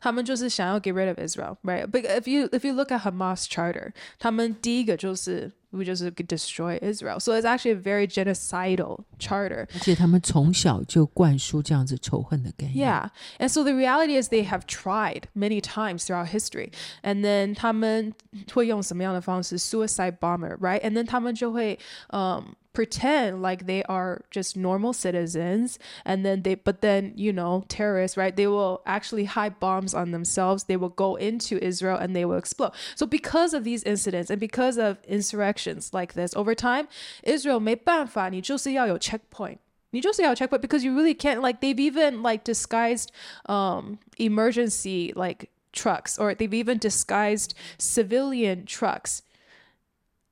[0.00, 1.86] 他们就是想要 get rid of Israel, right?
[1.86, 7.20] But if you if you look at Hamas charter，他们第一个就是 we just destroy Israel.
[7.20, 9.68] So it's actually a very genocidal charter.
[9.74, 12.88] 而且他们从小就灌输这样子仇恨的概念。
[12.88, 16.70] Yeah, and so the reality is they have tried many times throughout history,
[17.02, 18.14] and then 他们
[18.54, 19.58] 会用什么样的方式？
[19.58, 20.80] Suicide bomber, right?
[20.80, 22.36] And then 他们就会嗯。
[22.38, 28.18] Um, pretend like they are just normal citizens and then they but then you know terrorists
[28.18, 32.22] right they will actually hide bombs on themselves they will go into israel and they
[32.22, 36.86] will explode so because of these incidents and because of insurrections like this over time
[37.22, 39.56] israel 没办法你就是要有 checkpoint
[39.92, 43.08] 你就是要有 checkpoint because you really can't like they've even like disguised
[43.46, 49.22] um emergency like trucks or they've even disguised civilian trucks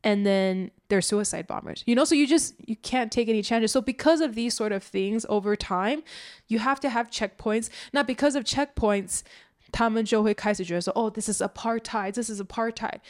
[0.03, 3.73] and then they're suicide bombers you know so you just you can't take any chances
[3.73, 6.03] so because of these sort of things over time
[6.47, 9.23] you have to have checkpoints not because of checkpoints
[9.73, 13.01] 他们就会开始觉得说 oh this is apartheid this is apartheid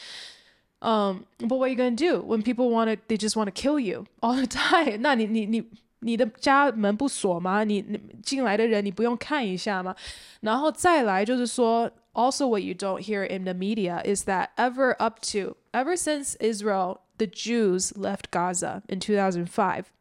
[0.81, 3.47] um but what are you going to do when people want to they just want
[3.47, 5.65] to kill you all the time 那你你你
[6.01, 7.65] 你的家门不锁吗？
[7.65, 9.97] 你你进来的人你不用看一下吗？
[10.41, 16.36] 然后再来就是说 also what you don't hear in the media is that ever up to ever since
[16.36, 19.92] Israel the Jews left Gaza in 2005,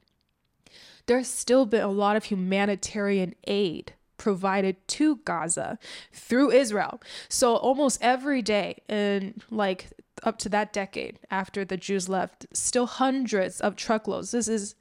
[1.07, 5.79] there's still been a lot of humanitarian aid provided to Gaza
[6.13, 7.01] through Israel.
[7.29, 9.87] So almost every day, and like
[10.23, 14.33] up to that decade after the Jews left, still hundreds of truckloads.
[14.33, 14.75] This is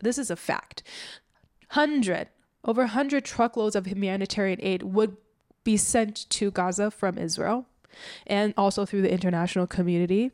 [0.00, 0.82] this is a fact.
[1.70, 2.28] Hundred
[2.64, 5.16] over hundred truckloads of humanitarian aid would
[5.64, 7.66] be sent to Gaza from Israel
[8.26, 10.32] and also through the international community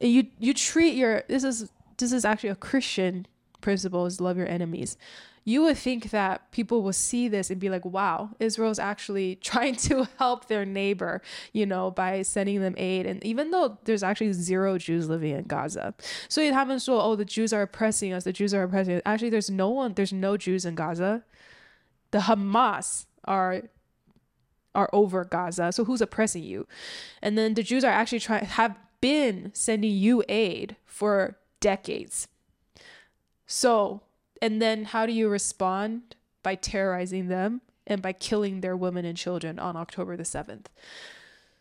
[0.00, 3.26] you you treat your this is this is actually a Christian
[3.60, 4.96] principle is love your enemies.
[5.44, 9.76] You would think that people will see this and be like, wow, Israel's actually trying
[9.76, 13.06] to help their neighbor, you know, by sending them aid.
[13.06, 15.94] And even though there's actually zero Jews living in Gaza.
[16.28, 19.02] So you haven't said, oh, the Jews are oppressing us, the Jews are oppressing us.
[19.06, 21.24] Actually, there's no one, there's no Jews in Gaza.
[22.10, 23.62] The Hamas are
[24.74, 25.72] are over Gaza.
[25.72, 26.66] So who's oppressing you?
[27.22, 32.28] And then the Jews are actually trying have been sending you aid for decades.
[33.46, 34.02] So,
[34.42, 36.14] and then how do you respond?
[36.42, 40.66] By terrorizing them and by killing their women and children on October the 7th.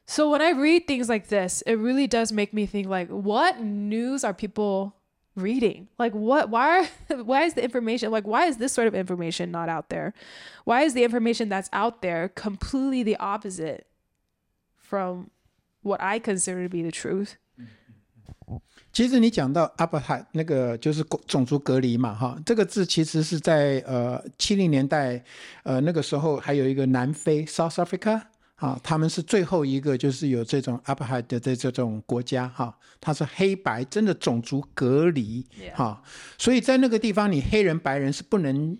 [0.06, 3.60] So when I read things like this, it really does make me think like what
[3.60, 4.96] news are people
[5.37, 5.89] reading?
[5.99, 9.51] Like what why are why is the information like why is this sort of information
[9.51, 10.13] not out there?
[10.65, 13.87] Why is the information that's out there completely the opposite
[14.77, 15.31] from
[15.83, 17.37] what I consider to be the truth。
[18.93, 25.25] 其实你讲到 apartheid 那个就是种族隔离嘛，哈，这个字其实是在呃七零年代，
[25.63, 28.21] 呃那个时候还有一个南非 South Africa
[28.58, 35.44] 啊，他们是最后一个就是有这种 apartheid 的这种国家哈，它是黑白真的种族隔离
[35.74, 36.04] 哈，
[36.38, 38.78] 所以在那个地方你黑人白人是不能。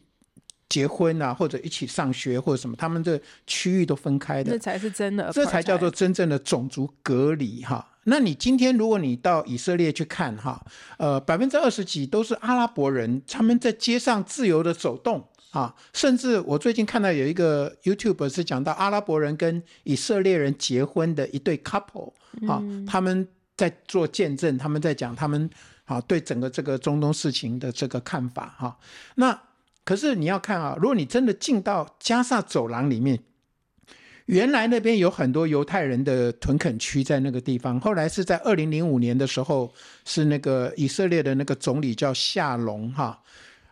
[0.70, 7.88] 结婚啊，或者一起上学或者什么，他们的区域都分开的，这才是真的，这才叫做真正的种族隔离哈。
[8.04, 10.62] 那你今天如果你到以色列去看哈，
[10.98, 22.12] 呃，百分之二十几都是阿拉伯人，他们在街上自由的走动，啊，甚至我最近看到有一个 YouTube 是讲到阿拉伯人跟以色列人结婚的一对 couple
[22.48, 25.50] 啊，嗯、他们在做见证，他们在讲他们
[25.86, 28.78] 啊对整个这个中东事情的这个看法哈、啊。
[29.16, 29.42] 那
[29.86, 33.18] 可是你要看啊，如果你真的进到加萨走廊里面，
[34.26, 43.06] 原来那边有很多犹太人的屯垦区在那个地方，后来是在二零零五年的时候，是那个以色列的那个总理叫夏隆哈。
[43.06, 43.20] 啊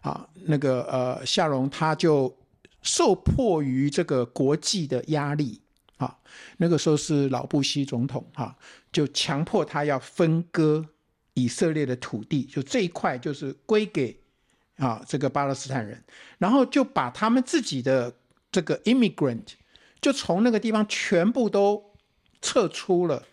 [0.06, 2.38] 啊，那个呃，夏荣他就
[2.84, 5.60] 受迫于这个国际的压力
[5.98, 6.16] 啊，
[6.58, 8.56] 那个时候是老布希总统哈、啊，
[8.92, 10.86] 就强迫他要分割
[11.34, 14.16] 以色列的土地，就这一块就是归给
[14.78, 16.04] 啊这个巴勒斯坦人，
[16.38, 18.14] 然后就把他们自己的
[18.52, 19.48] 这个 immigrant
[20.00, 21.84] 就从那个地方全部都
[22.44, 23.24] 撤出了。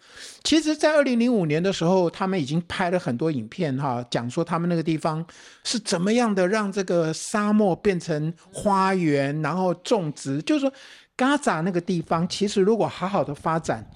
[0.45, 5.25] 其实，在二零零五年的时候，他们已经拍了很多影片，哈，讲说他们那个地方
[5.63, 10.43] 是怎么样的让这个沙漠变成花园，然后种植。
[10.43, 10.73] 就是说，
[11.17, 13.89] 加扎那个地方，其实如果好好的发展，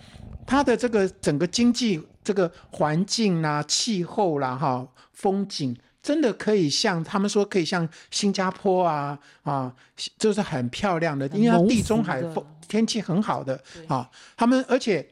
[0.47, 9.75] 它的这个整个经济、这个环境啦、气候啦、哈风景，真的可以像他们说，可以像新加坡啊啊，
[10.17, 15.07] 就是很漂亮的，因为它地中海风天气很好的啊，他们而且。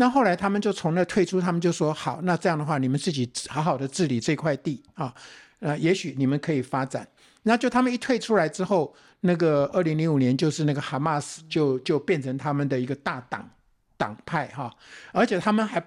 [0.00, 5.12] 那后来他们就从那退出，他们就说好，那这样的话，你们自己好好的治理这块地啊，
[5.58, 7.06] 呃，也许你们可以发展。
[7.42, 13.50] 那就他们一退出来之后，那个二零零五年就是那个哈马斯就就变成他们的一个大党
[13.96, 14.72] 党派哈，
[15.12, 15.84] 而且他们还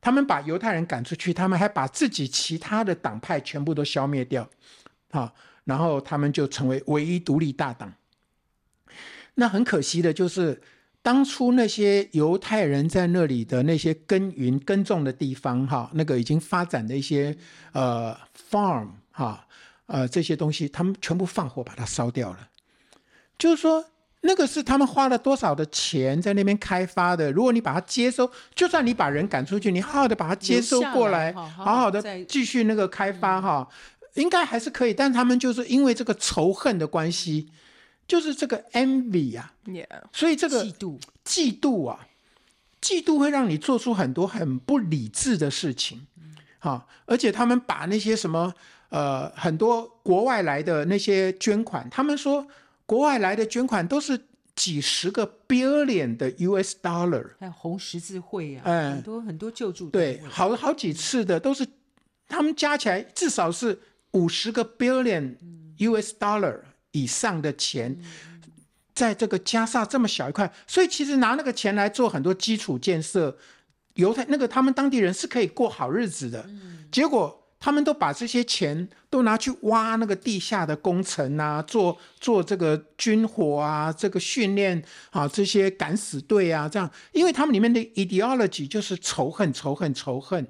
[0.00, 4.48] 他们把犹太人赶出去，他们还把自己其他的党派全部都消灭掉，
[5.10, 5.30] 啊，
[5.64, 7.92] 然后他们就成为唯一独立大党。
[9.34, 10.62] 那很可惜的就是。
[11.06, 17.36] 当初那些犹太人在那里的那些耕耘耕种的地方，哈，那个已经发展的一些
[17.70, 18.12] 呃
[18.50, 19.46] farm，哈，
[19.86, 22.48] 呃这些东西，他们全部放火把它烧掉了。
[23.38, 23.84] 就是说，
[24.22, 27.30] 那个是他们花了多少的钱在那边开发的。
[27.30, 33.68] 如果你把它接收，就算你把人赶出去，你好好的把它接收过来，好好的继续那个开发，哈，
[34.14, 34.92] 应该还是可以。
[34.92, 37.48] 但他们就是因为这个仇恨的关系。
[38.06, 39.86] 就是这个 envy 啊，Yeah.
[40.12, 42.06] 所以这个嫉妒，嫉妒啊，
[42.80, 46.06] 嫉妒会让你做出很多很不理智的事情，
[46.60, 48.54] 好、嗯，而且他们把那些什么
[48.90, 52.46] 呃很多国外来的那些捐款，他们说
[52.86, 54.16] 国外来的捐款都是
[54.54, 61.66] 几十个 billion 的 US dollar，还有红十字会啊，嗯，很多很多救助，对，好好几次的都是
[62.28, 63.76] 他们加起来至少是
[64.12, 65.34] 五十个 billion
[65.78, 66.60] US dollar。
[66.92, 67.96] 以上的钱，
[68.94, 73.36] 在这个加萨这么小一块，所以其实拿那个钱来做很多基础建设，
[73.94, 76.48] 犹太那个他们当地人是可以过好日子的。
[76.90, 90.46] 结果他们都把这些钱都拿去挖那个地下的工程啊，做做这个军火啊，这个训练啊，这些敢死队啊，这样，因为他们里面的 ideology 就是仇恨，仇恨，仇恨。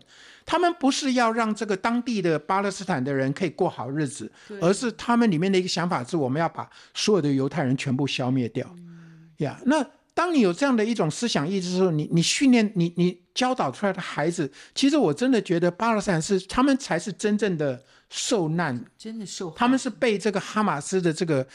[0.47, 4.31] 他们不是要让这个当地的巴勒斯坦的人可以过好日子，
[4.61, 8.65] 而是他们里面的一个想法是，我们要把所有的犹太人全部消灭掉。
[8.65, 21.47] 呀、嗯，yeah, 那当你有这样的一种思想意识的时候，你你训练你你教导出来的孩子，其实我真的觉得巴勒斯坦是他们才是真正的受难，真的受，他们是被这个哈马斯的这个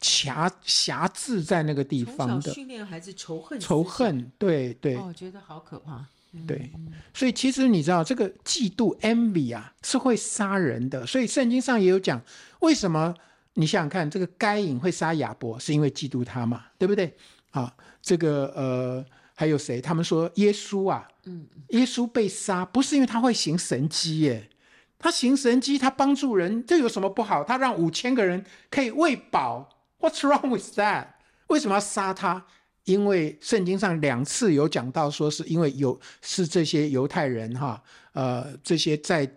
[0.00, 2.52] 辖辖制在那个地方的。
[2.52, 4.96] 训练孩子仇恨，仇恨，对对。
[4.96, 6.04] 哦，我觉得好可怕。
[6.46, 6.70] 对，
[7.14, 12.20] 所以其实你知道这个嫉妒 envy 啊是会杀人的，所以圣经上也有讲，
[12.60, 13.14] 为什么
[13.54, 17.16] 你想想看，这个该隐会杀亚伯，是因为嫉妒他嘛，对不对？
[17.50, 19.80] 啊，这个呃还有谁？
[19.80, 24.50] 他们说耶稣啊，嗯，耶稣被杀不是因为他会行神迹耶，
[24.98, 27.42] 他行神迹，他帮助人，这有什么不好？
[27.42, 31.06] 他让五千个人可以喂饱，What's wrong with that？
[31.46, 32.44] 为什么要杀他？
[32.88, 39.30] 因为圣经上两次有讲到，说是因为有是这些犹太人哈，呃，这些在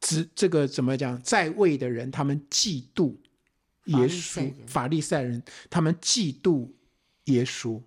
[0.00, 3.14] 执这个怎么讲在位的人，他们嫉妒
[3.84, 6.70] 耶稣，法利赛人，他们嫉妒
[7.24, 7.82] 耶稣，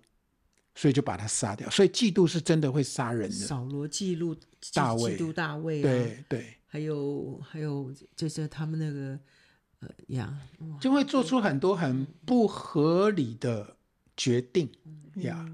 [0.76, 1.68] 所以就把他杀掉。
[1.70, 3.34] 所以嫉妒是真的会杀人的。
[3.34, 4.36] 扫罗嫉妒
[4.72, 9.18] 大卫，嫉妒大卫，对对，还有还有就是他们那个
[9.80, 10.38] 呃呀，
[10.80, 13.76] 就会做出很多很不合理的。
[14.15, 14.69] 决定，
[15.15, 15.45] Yeah.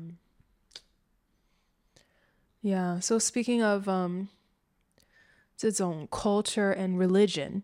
[2.62, 3.00] Yeah.
[3.00, 4.28] So speaking of um,
[5.56, 7.64] 这种 culture and religion,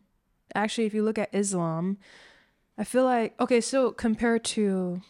[0.53, 1.97] actually, if you look at Islam,
[2.75, 3.61] I feel like okay.
[3.61, 5.01] So compared to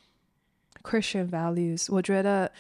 [0.84, 2.52] Christian values，我觉得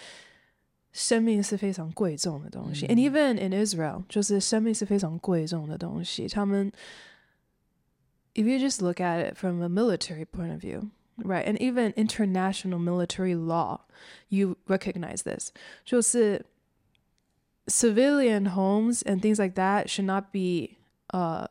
[0.94, 2.86] 生命是非常贵重的东西。
[2.86, 2.92] Mm.
[2.92, 6.28] And even in Israel，就是生命是非常贵重的东西。
[6.28, 6.72] 他们
[8.34, 10.90] if you just look at it from a military point of view,
[11.24, 13.82] right, and even international military law,
[14.30, 15.52] you recognize this.
[15.86, 16.46] 就是
[17.68, 20.78] civilian homes and things like that should not be
[21.14, 21.48] uh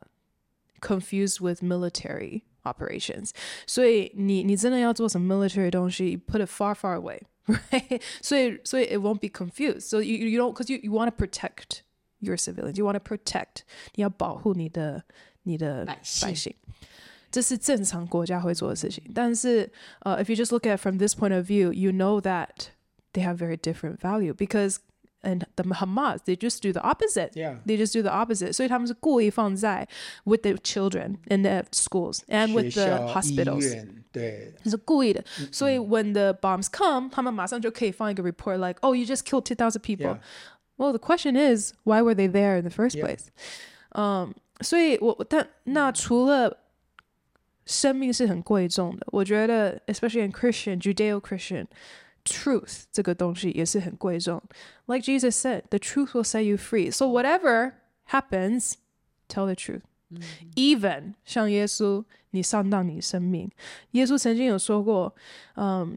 [0.80, 3.32] confused with military operations.
[3.66, 8.00] 所以你你真的要做什么 military 东西 you put it far far away, right?
[8.20, 9.82] 所以所以 it won't be confused.
[9.82, 11.82] So you you don't because you, you want to protect
[12.20, 12.76] your civilians.
[12.78, 13.62] You want to protect
[13.94, 15.04] 你要保护你的
[15.42, 16.54] 你的百姓。
[17.34, 17.34] 百姓。
[17.34, 19.02] 这是正常国家会做的事情。
[19.14, 19.70] 但是，
[20.02, 22.70] uh, if you just look at it from this point of view, you know that
[23.12, 24.78] they have very different value because
[25.22, 27.32] and the Hamas they just do the opposite.
[27.34, 27.56] Yeah.
[27.66, 28.54] They just do the opposite.
[28.54, 29.86] 所以他们是故意放在
[30.24, 33.60] with the children in the schools and with 学 the 校、 hospitals.
[33.60, 35.22] 医院，对，是故意的。
[35.52, 40.16] 所以 when the bombs come，他们马上就可以放一个 report like, oh, you just killed 2,000 people.
[40.16, 40.20] Yeah.
[40.78, 43.04] Well, the question is, why were they there in the first Yeah.
[43.04, 43.26] place?
[43.90, 46.56] 嗯，所以我但那除了
[47.66, 51.66] 生命是很贵重的，我觉得 especially in Christian Judeo-Christian
[52.24, 54.42] truth 这个东西也是很贵重。
[54.86, 56.90] Like Jesus said, the truth will set you free.
[56.90, 57.74] So whatever
[58.08, 58.74] happens,
[59.28, 59.82] tell the truth.
[60.56, 63.50] Even 像耶稣，你上当你生命，
[63.92, 65.14] 耶稣曾经有说过，
[65.54, 65.96] 嗯、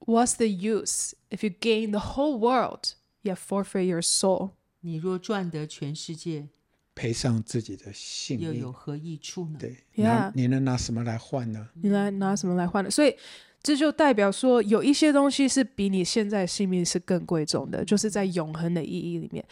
[0.00, 4.50] What's the use if you gain the whole world yet forfeit your soul？
[4.80, 6.48] 你若赚得全世界，
[6.95, 9.57] 赔上自己的性命又有，何益处呢？
[9.59, 11.69] 对拿你能拿什么来换呢？
[11.81, 12.89] 你来拿什么来换呢？
[12.91, 13.15] 所以
[13.61, 19.43] 这就代表说，有一些东西是比你现在性命是更贵重的，就是在永恒的意义里面。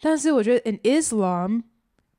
[0.00, 1.64] 但是我觉得，in Islam,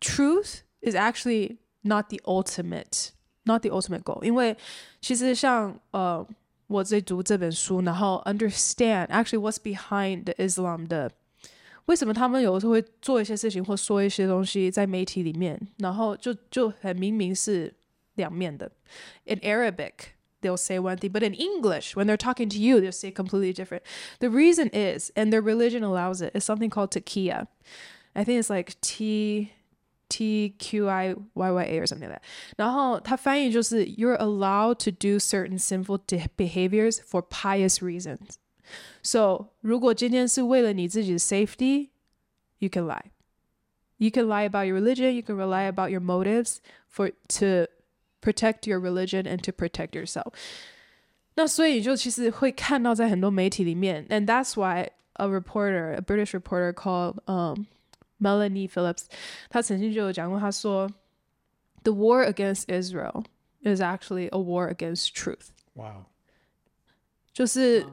[0.01, 3.09] truth is actually not the ultimate,
[3.43, 4.21] not the ultimate goal。
[4.23, 4.57] 因为
[4.99, 6.27] 其实像呃，
[6.67, 11.09] 我在读这本书，然后 understand actually what's behind the Islam 的。
[11.88, 17.74] 为什么他们有的时候会做一些事情或说一些东西在媒体里面，然后就就很明明是
[18.14, 18.70] 两面的。
[19.26, 19.92] In Arabic,
[20.40, 23.52] they'll say one thing, but in English, when they're talking to you, they'll say completely
[23.52, 23.82] different.
[24.20, 27.46] The reason is, and their religion allows it, is something called taqiyya.
[28.14, 29.50] I think it's like T
[30.08, 32.22] T Q I Y Y A or something like that.
[32.56, 38.36] 然后它翻译就是 You're allowed to do certain sinful de- behaviors for pious reasons.
[39.02, 41.90] So 如果今天是为了你自己的 safety,
[42.58, 43.10] you can lie.
[43.98, 45.12] You can lie about your religion.
[45.12, 46.58] You can lie about your motives
[46.88, 47.66] for to
[48.20, 50.32] protect your religion and to protect yourself.
[51.36, 57.66] 那所以就其实会看到在很多媒体里面，and that's why a reporter, a British reporter called um
[58.20, 59.06] Melanie Phillips，
[59.50, 60.88] 她曾经就有讲过，她说，
[61.82, 63.24] the war against Israel
[63.62, 66.06] is actually a war against truth，哇，
[67.32, 67.84] 就是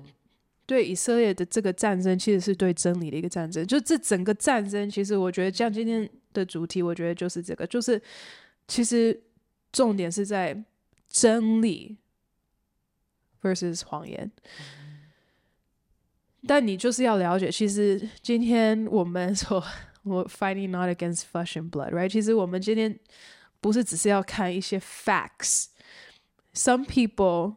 [0.66, 3.64] 对以色列的这个战争，其实是对真理的一个战争。
[3.66, 8.02] 就这整个战争，其实我觉得像今天的主题，我觉得就是这个，就是
[8.66, 9.22] 其实
[9.70, 10.64] 重点是在
[11.08, 11.96] 真理
[13.40, 14.30] versus 谎言。
[16.48, 19.62] 但你就是要了解，其实今天我们说
[20.02, 22.08] 我 fighting not against flesh and blood，right？
[22.08, 22.98] 其实我们今天
[23.60, 25.66] 不是只是要看一些 facts。
[26.54, 27.56] Some people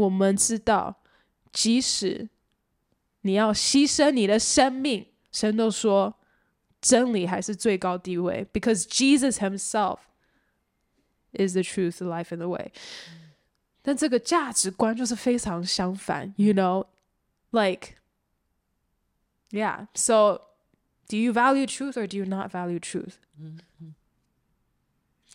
[0.00, 1.02] 我们知道，
[1.52, 2.28] 即使
[3.22, 6.16] 你要牺牲你的生命，神都说。
[6.78, 10.00] 真理还是最高地位，because Jesus himself
[11.32, 12.70] is the truth, the life, and the way。
[13.82, 16.86] 但这个价值观就是非常相反，you know,
[17.50, 17.94] like,
[19.50, 19.88] yeah.
[19.94, 20.42] So,
[21.08, 23.14] do you value truth or do you not value truth？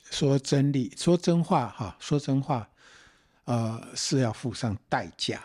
[0.09, 2.69] 说真理，说真话，哈，说真话，
[3.46, 5.42] 呃，是要付上代价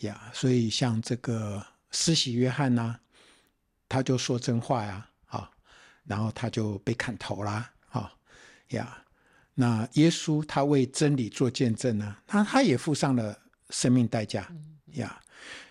[0.00, 0.30] 呀。
[0.34, 3.00] 所以像这个施洗约翰呐、啊，
[3.88, 5.08] 他就说真话呀。
[5.26, 5.48] 啊
[6.04, 8.12] 然后他就被砍头啦，啊
[8.70, 9.04] 呀，
[9.54, 13.38] 那耶稣他为真理做见证呢，那他也付上了
[13.70, 14.52] 生命代价
[14.94, 15.22] 呀。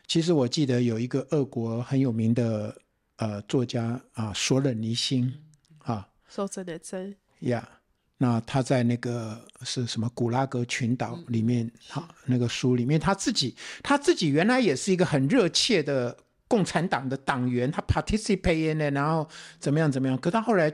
[0.07, 2.82] 其实我记得有一个俄国很有名的
[3.17, 5.38] 呃作家啊，索冷尼辛
[5.79, 7.80] 啊，说真的真呀，
[8.22, 16.15] 那他在那个是什么古拉格群岛里面，哈，那个书里面他自己他自己原来也是一个很热切的。
[16.51, 19.26] 共产党的党员，他 participate in 呢，然后
[19.57, 20.17] 怎么样怎么样？
[20.17, 20.69] 可他后来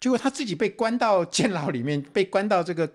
[0.00, 2.92] 结果他自己被关到监牢里面，被关到这个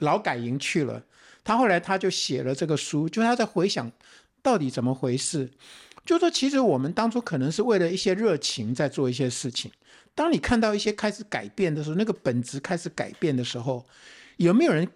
[0.00, 1.00] 劳改营去了。
[1.44, 3.88] 他后来他就写了这个书，就他在回想
[4.42, 5.48] 到底怎么回事。
[6.04, 9.70] 就说其实我们当初可能是为了一些热情在做一些事情。
[10.18, 13.86] 当你看到一些开始改变的时候，那个本质开始改变的时候，
[14.38, 14.88] 有没有人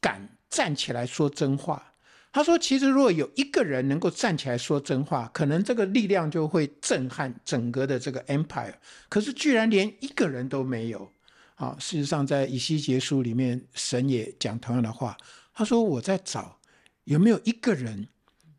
[0.00, 1.94] 敢站起来说真话？
[2.32, 8.74] 他说：“其实如果有一个人能够站起来说真话，可能这个力量就会震撼整个的这个 empire。
[9.08, 11.08] 可是居然连一个人都没有。
[11.54, 15.16] 啊，事实上在以西结书里面，神也讲同样的话。
[15.54, 16.58] 他说：我在找
[17.04, 18.08] 有没有一个人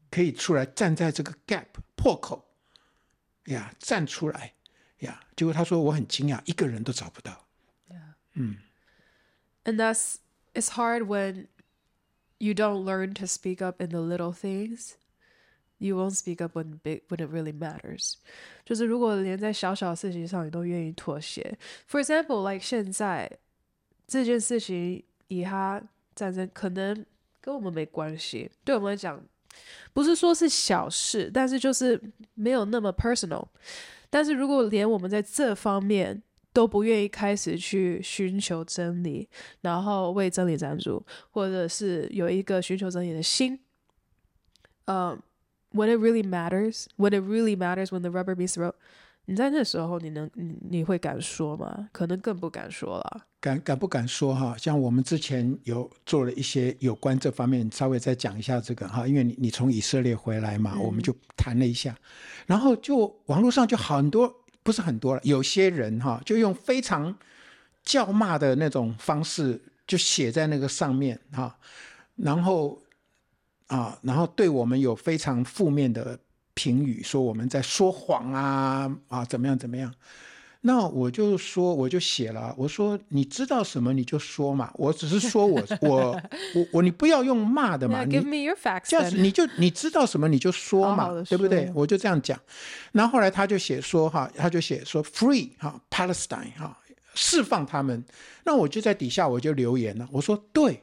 [0.09, 1.65] 可以出来站在这个 gap
[1.97, 2.45] 破口
[3.47, 4.53] 呀，站出来。
[5.37, 7.45] 结果他说我很惊讶，一个人都找不到。
[8.33, 8.57] 嗯。
[9.63, 10.15] And thus,
[10.53, 11.47] it's hard when
[12.39, 14.93] you don't learn to speak up in the little things.
[15.77, 18.15] You won't speak up when big when it really matters.
[18.65, 21.57] 就是如果连在小小的事情上你都愿意妥协
[21.87, 23.29] ，For example, like 现在
[24.07, 25.79] 这件事情以哈
[26.15, 27.05] 战争可能
[27.39, 29.23] 跟我们没关系，对我们来讲
[29.93, 32.01] 不是说是小事，但是就是
[32.33, 33.47] 没有那么 personal。
[34.09, 36.21] 但是如果连我们在这方面，
[36.53, 39.29] 都不愿意开始去寻求真理，
[39.61, 43.59] 然后为真理站住，或者是有一个寻求真理的心。
[44.85, 48.73] 嗯、um，When it really matters, when it really matters, when the rubber meets the road，
[49.27, 51.89] 你在那时候你能你你会敢说吗？
[51.91, 53.27] 可能更不敢说了。
[53.39, 54.57] 敢敢不敢说哈？
[54.57, 61.95] 像我们之前有做了一些有关这方面，稍微再讲一下这个哈，因为你你从以色列回来嘛，嗯、我们就谈了一下，
[62.45, 64.33] 然后就网络上就很多。
[64.63, 67.17] 不是很多了，有些人哈就用非常
[67.83, 71.57] 叫骂的那种方式，就写在那个上面哈，
[72.17, 72.77] 然后
[73.67, 76.19] 啊，然后对我们有非常负面的
[76.57, 79.93] 评语，说我们在说谎啊啊，怎么样怎么样。
[80.61, 86.11] 那我就说，我就写了，我说你知道什么你就说嘛， 我只是说我我
[86.55, 91.71] 我我，你不要用骂的嘛你 give me your facts，这样子你就你知道什么你就说嘛，好好说对不对？
[91.75, 92.37] 我就这样讲。
[92.91, 96.75] 然后后来他就写说哈，他就写说 free 哈 Palestine 哈，
[97.13, 98.03] 释放他们。
[98.43, 100.81] 那我就在底下我就留言了，我说对，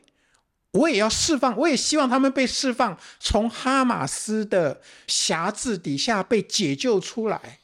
[0.75, 7.61] 我也要释放，我也希望他们被释放，从哈马斯的辖制底下被解救出来。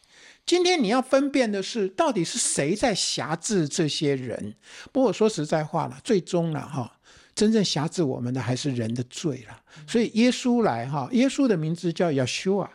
[0.46, 4.54] 今天你要分辨的是，到底是谁在辖制这些人？
[4.90, 6.98] 不过说实在话了，最终了哈，
[7.34, 9.61] 真正辖制我们的还是人的罪了。
[9.86, 12.68] 所以耶稣来哈，耶稣的名字叫 Yeshua，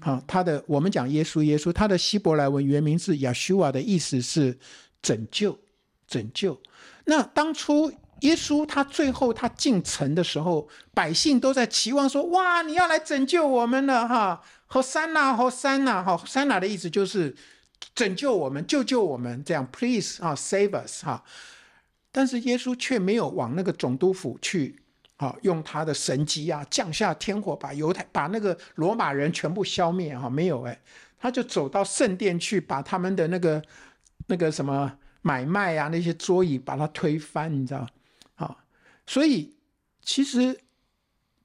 [0.00, 4.56] 哈，他的我们讲耶稣，耶稣他的希伯来文原名是 Yeshua 的意思是
[5.00, 5.58] 拯救，
[6.06, 6.60] 拯救。
[7.06, 14.42] 那当初耶稣他最后他进城的时候，百姓都在期望说：哇，你要来拯救我们了哈。
[14.66, 17.34] 和山呐，和山呐，哈，山呐的意思就是
[17.94, 21.22] 拯救我们，救救我们，这样，please 啊，save us 哈。
[22.10, 24.80] 但是耶稣却没有往那个总督府去，
[25.18, 30.80] 啊，用他的神迹啊，降下天火，把犹太把那个罗马人全部消灭哈，没有哎，
[31.18, 33.62] 他就走到圣殿去，把他们的那个
[34.26, 34.90] 那个什么
[35.22, 37.86] 买卖啊，那些桌椅把它推翻，你知道？
[39.06, 39.54] 啊，所以
[40.02, 40.58] 其实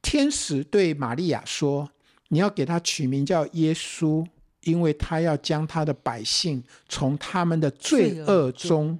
[0.01, 1.91] 天使对玛利亚说。
[2.34, 4.26] 你要给他取名叫耶稣，
[4.62, 8.97] 因为他要将他的百姓从他们的罪恶中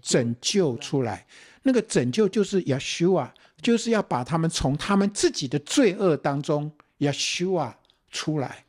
[0.00, 1.26] 拯救出来。
[1.64, 3.30] 那个拯救就是 Yeshua，
[3.60, 7.74] 就是要把他们从他们自己的罪恶当中 Yeshua
[8.10, 8.64] 出来。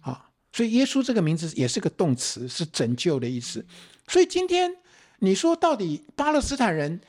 [0.00, 3.64] 啊，所以耶稣这个名字也是个动词，是拯救的意思。
[4.08, 4.76] 所以今天
[5.20, 7.00] 你说到底巴勒斯坦人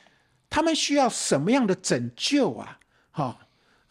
[0.54, 2.78] 他们需要什么样的拯救啊？
[3.10, 3.40] 哈。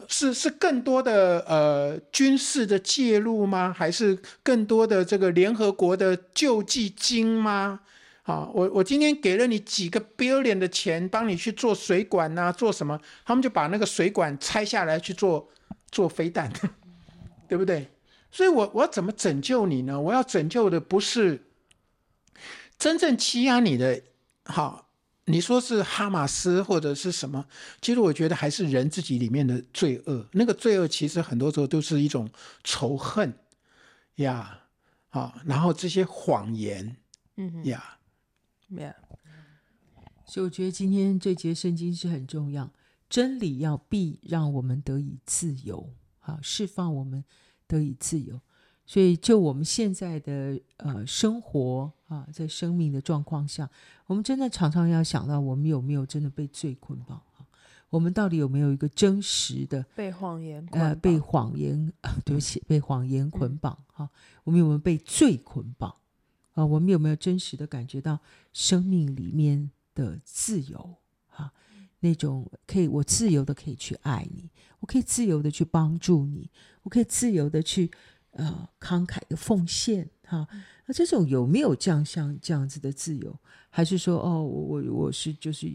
[0.08, 3.76] 是是更多的呃军事的介入吗？
[3.78, 7.82] 还是更多的这个联合国的救济金吗？
[8.24, 12.98] 啊，我我今天给了你几个 billion 的钱，帮你去做水管啊，做什么？
[13.26, 15.50] 他们就把那个水管拆下来去做
[15.92, 16.50] 做飞弹，
[17.50, 17.90] 对不对？
[18.32, 20.00] 所以我我怎么拯救你呢？
[20.00, 21.44] 我要拯救的不是
[22.80, 24.02] 真正欺压你的，
[24.46, 24.83] 好。
[25.26, 27.46] 你说是哈马斯或者是什么？
[27.82, 30.28] 其实我觉得还是人自己里面的罪恶。
[30.34, 32.30] 那个罪恶其实很多时候都是一种
[32.64, 33.34] 仇恨
[34.16, 34.66] 呀，
[35.10, 36.98] 啊，然后这些谎言，
[37.38, 38.00] 嗯呀，
[38.68, 38.92] 没有。
[40.26, 42.72] 所以我觉得今天这节圣经是很重要，
[43.10, 47.24] 真理要必让我们得以自由，好，释放我们
[47.68, 48.42] 得以自由。
[48.86, 53.70] 所以，就我们现在的呃生活啊，在生命的状况下，
[54.06, 57.48] 我们真的常常要想到，我们有没有真的被罪捆绑啊？
[57.90, 64.10] 我们到底有没有一个真实的被谎言呃被谎言、啊、对不起被谎言捆绑哈、嗯啊？
[64.44, 65.96] 我们有没有被罪捆绑
[66.54, 68.20] 啊，我们有没有真实的感觉到
[68.52, 70.96] 生命里面的自由
[71.30, 71.54] 啊？
[72.00, 76.50] 那种可以我自由的可以去爱你，我可以自由的去帮助你，
[76.82, 77.90] 我可以自由的去
[78.34, 80.48] 呃慷慨的奉献哈。
[80.86, 83.36] 那这种有没有这样像这样子的自由？
[83.70, 85.68] 还是说哦，我我我是就是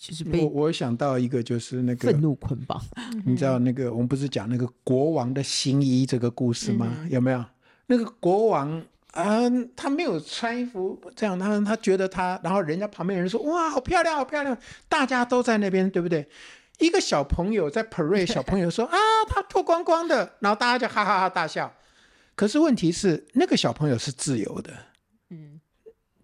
[0.00, 2.80] 就是被我我想到一个就是那个愤怒捆绑，
[3.24, 6.94] 你知道那个我们不是讲那个国王的新衣这个故事吗？
[7.00, 7.44] 嗯、有没有
[7.86, 8.82] 那个国王？
[9.12, 9.42] 啊，
[9.76, 14.56] 他没有穿衣服，这样他他觉得他，然后人家旁边人说哇，好漂亮，好漂亮，
[14.88, 16.26] 大家都在那边，对不对？
[16.78, 18.96] 一个小朋友在 parade， 小朋友说啊，
[19.28, 21.72] 他脱光光的，然后大家就哈哈哈大笑。
[22.34, 24.72] 可是问题是，那个小朋友是自由的，
[25.30, 25.60] 嗯，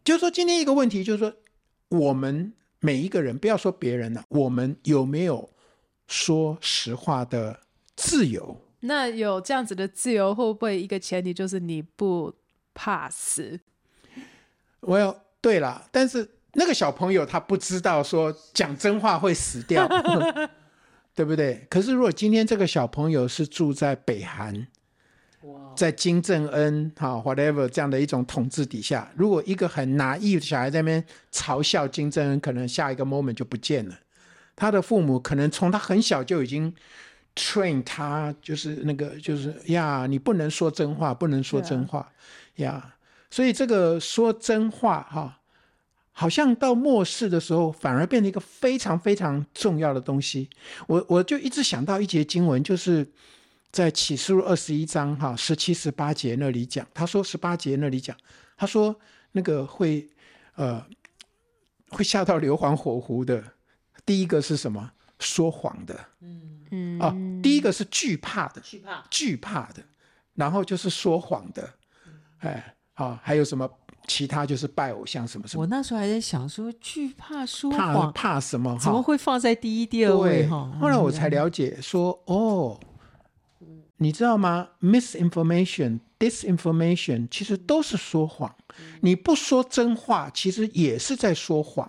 [0.04, 1.32] 就是说今天一个问题就是说，
[1.88, 5.50] 我们每一个人，不要说别人了，我们有没有
[6.06, 7.60] 说实话的
[7.96, 8.60] 自由？
[8.80, 12.34] 那有这样子的自由，会不会一个前提就是你不？
[12.80, 13.58] 怕死，
[14.78, 19.86] 我要对了，但是那个小朋友他不知道说讲真话会死掉，
[21.14, 21.64] 对不对？
[21.70, 24.66] 可是如果今天这个小朋友是住在北韩，
[25.76, 33.96] 在金正恩哈 whatever 这样的一种统治底下，如果一个很 naive 的小孩在那边嘲笑金正恩，可能下一个 moment 就不见了。
[34.56, 36.74] 他的父母可能从他很小就已经
[37.36, 42.10] train 他，就是那个就是呀，你不能说真话，不能说真话。
[42.56, 42.96] 呀
[43.30, 45.38] 所以这个说真话哈，
[46.20, 50.50] 好像到末世的时候，反而变成一个非常非常重要的东西。
[50.88, 53.06] 我我就一直想到一节经文，就是
[53.70, 58.16] 在启示录二十一章哈十七十八节那里讲，他说十八节那里讲，
[58.56, 58.98] 他说
[59.30, 60.08] 那个会
[60.56, 60.84] 呃
[61.90, 63.40] 会下到硫磺火湖的，
[64.04, 64.90] 第一个是什么？
[65.20, 69.84] 说谎的，嗯嗯啊，第一个是惧怕的，惧怕惧怕的，
[70.34, 71.74] 然后就是说谎的。
[72.38, 73.70] 哎，好，还有什么
[74.08, 74.44] 其他？
[74.44, 75.60] 就是拜偶像什么什么。
[75.60, 78.76] 我那时候还在想说，惧怕说谎，怕怕什么？
[78.80, 80.48] 怎么会放在第一、第二位？
[80.48, 82.80] 哈，后来我才了解说，哦，
[83.98, 88.52] 你知道吗？Misinformation、disinformation 其实都是说谎。
[89.02, 91.88] 你不说真话，其实也是在说谎。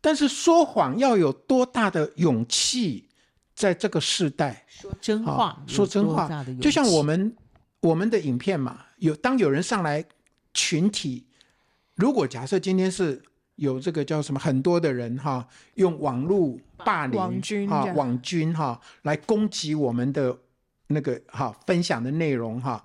[0.00, 3.08] 但是说谎要有多大的勇气，
[3.54, 7.34] 在这个时代说真话，说真话，就像我们
[7.80, 8.80] 我们的影片嘛。
[8.98, 10.02] 有当有人上来
[10.54, 11.26] 群体，
[11.96, 13.20] 如果假设今天是
[13.56, 20.38] 有这个叫什么很多的人哈，用网络霸凌网军哈网军哈来攻击我们的
[20.86, 22.84] 那个哈分享的内容哈，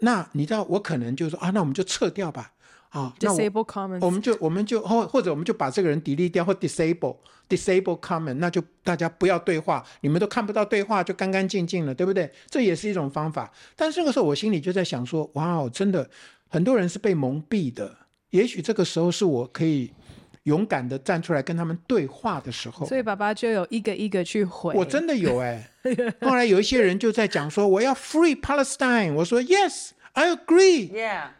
[0.00, 2.52] 那你知道我可能就说啊，那我们就撤掉吧。
[2.90, 7.16] 啊，disable comments，我们就我们就或或者我们就把这个人 delete 掉或 disable
[7.48, 12.30] disable comment，那就大家不要对话，你们都看不到对话，就干干净净了，对不对？
[12.50, 13.50] 这也是一种方法。
[13.74, 16.10] 但是这个时候我心里就在想说，哇哦，真的
[16.52, 17.96] 很多人是被蒙蔽的。
[18.30, 19.90] 也许这个时候是我可以
[20.44, 22.86] 勇敢的站出来跟他们对话的时候。
[22.86, 24.74] 所以爸爸就有一个一个去回。
[24.74, 25.70] 我真的有哎。
[26.20, 29.90] 后来有一些人就在讲说，我要 free Palestine，我说 yes。
[30.14, 30.90] I agree.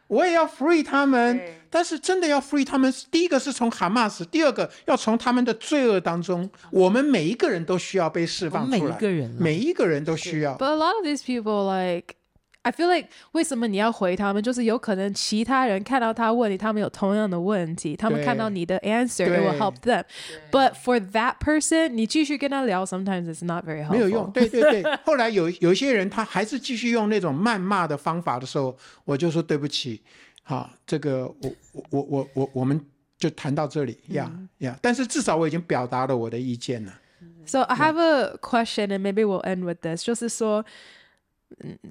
[0.06, 1.38] 我也要 free 他们，
[1.68, 8.78] 但是真的要 free 他们，第一个是从哈马斯，第二个要从他们的罪恶当中，我们每一个人都需要被释放出来。
[8.78, 10.56] 每一个人，每一个人都需要。
[10.56, 12.14] But a lot of these people like.
[12.63, 14.43] I feel like 为什么你要回他们？
[14.43, 23.91] 就是有可能其他人看到他问题，他们有同样的问题，他们看到你的 answer，it 对 will help them。But for that person，你继续跟他聊，sometimes it's not very helpful。
[23.91, 24.29] 没有用。
[24.31, 24.83] 对对对。
[25.05, 30.01] 后来有有一些人，他还是继续用那种谩骂的方法的时候，我就说对不起，
[30.43, 32.85] 好，这个我我我我我我们
[33.17, 34.71] 就谈到这里呀呀。
[34.71, 36.99] Yeah, yeah, 但是至少我已经表达了我的意见了。
[37.45, 40.65] So I have a question, and maybe we'll end with this，就是说。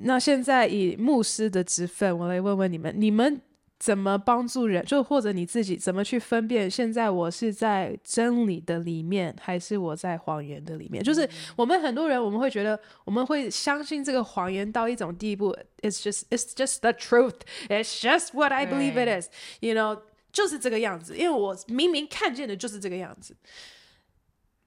[0.04, 3.42] 那现在以牧师的职分，我来问问你们：你们
[3.80, 4.86] 怎么帮助人？
[4.86, 6.70] 就或者你自己怎么去分辨？
[6.70, 11.04] 现在我是在真理的里面，还是我在谎言的里面？
[11.04, 17.40] 就是我们很多人，我们会觉得我们会相信这个谎言到一种地步，It's just It's just the truth.
[17.70, 19.30] It's just what I believe it is.
[19.62, 20.00] You know，
[20.32, 21.18] 就是这个样子。
[21.18, 23.36] 因为我明明看见的就是这个样子。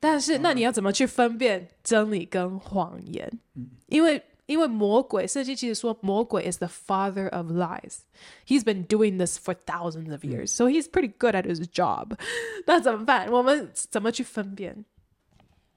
[0.00, 3.30] 但是，那你要怎么去分辨真理跟谎言？
[3.86, 8.00] 因为因为魔鬼，圣经其实说魔鬼 is the father of lies.
[8.46, 12.16] He's been doing this for thousands of years, so he's pretty good at his job.
[12.66, 13.30] 那怎么办？
[13.30, 14.84] 我们怎么去分辨？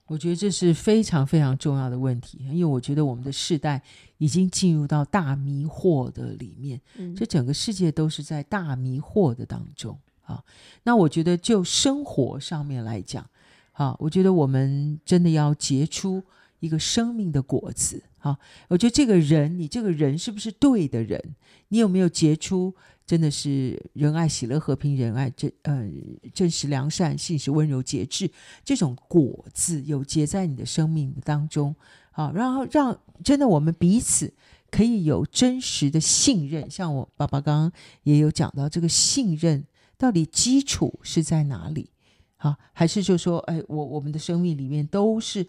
[0.06, 3.82] 我觉得这是非常非常重要的问题，因为我觉得我们的世代
[4.16, 10.42] 已经进入到大迷惑的里面，嗯，这整个世界都是在大迷惑的当中啊。
[10.82, 13.28] 那我觉得就生活上面来讲，
[13.72, 16.22] 啊，我觉得我们真的要结出
[16.60, 18.02] 一个生命的果子。
[18.18, 18.36] 好，
[18.68, 21.36] 我觉得这个人，你这个人是不是对的人？
[21.68, 22.74] 你有没有结出
[23.06, 25.88] 真的是仁爱、喜乐、和平、仁爱，真呃
[26.34, 28.30] 正直、良善、信实、温柔、节制，
[28.64, 31.74] 这种果子有结在你的生命当中，
[32.10, 34.32] 好，然后让真的我们彼此
[34.70, 36.70] 可以有真实的信任。
[36.70, 39.64] 像我爸爸刚刚也有讲到，这个信任
[39.96, 41.90] 到底基础是在哪里？
[42.36, 45.46] 好，还是就说，哎，我我们的生命里面都是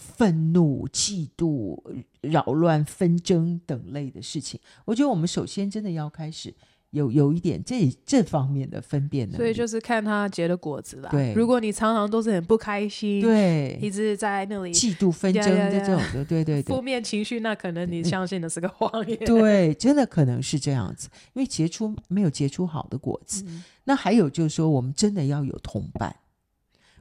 [0.00, 1.78] 愤怒、嫉妒、
[2.22, 4.58] 扰乱、纷争等类的事情。
[4.84, 6.52] 我觉得我们首先真的要开始。
[6.92, 11.08] 有有一点这这方面的分辨的，所以就是看他结的果子啦。
[11.08, 19.16] 对，如果你常常都是很不开心，对，一直在那里嫉妒纷争这种的，对对对，负面情绪，那可能你相信的是个谎言。
[19.20, 23.44] 对，真的可能是这样子，因为结出没有结出好的果子。
[23.46, 26.16] 嗯、那还有就是说，我们真的要有同伴，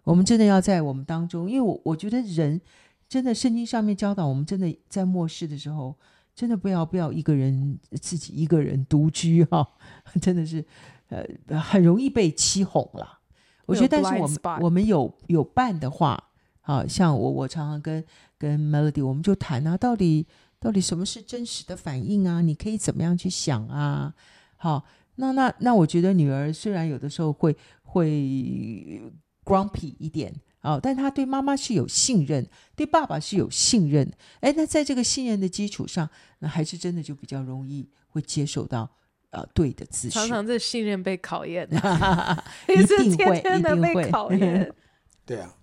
[0.03, 2.61] 我们真的要在我们当中，因为我我觉得人
[3.09, 5.93] 真的圣经上面教导我们，真的在末世的时候。
[6.35, 9.67] 真的不要不要一个人自己一个人独居哈、哦，
[10.21, 10.63] 真的是
[11.09, 13.19] 呃很容易被欺哄了。
[13.65, 16.17] 我觉得，但是我们我们有有伴的话，
[16.61, 18.01] 啊像我我常常跟
[18.37, 20.25] 跟 Melody，我们就谈啊，到底
[20.61, 22.39] 到底什么是真实的反应啊？
[22.39, 24.13] 你可以怎么样去想啊？
[24.55, 24.85] 好，
[25.15, 27.53] 那那那我觉得女儿虽然有的时候会
[27.83, 29.01] 会
[29.43, 30.33] grumpy 一点。
[30.61, 32.45] 哦，但他对妈妈是有信任，
[32.75, 34.11] 对爸爸是有信任。
[34.41, 38.89] 哎，那在这个信任的基础上，那还是真的就比较容易会接受到
[39.29, 40.11] 呃对的资讯。
[40.11, 41.65] 常常这信任被考验，
[42.67, 44.39] 一定会，天天的被考验。
[44.39, 44.73] 一定会。
[45.25, 45.55] 对啊，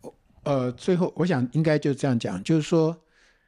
[0.44, 2.97] 呃，最后我想应该就这样讲，就是说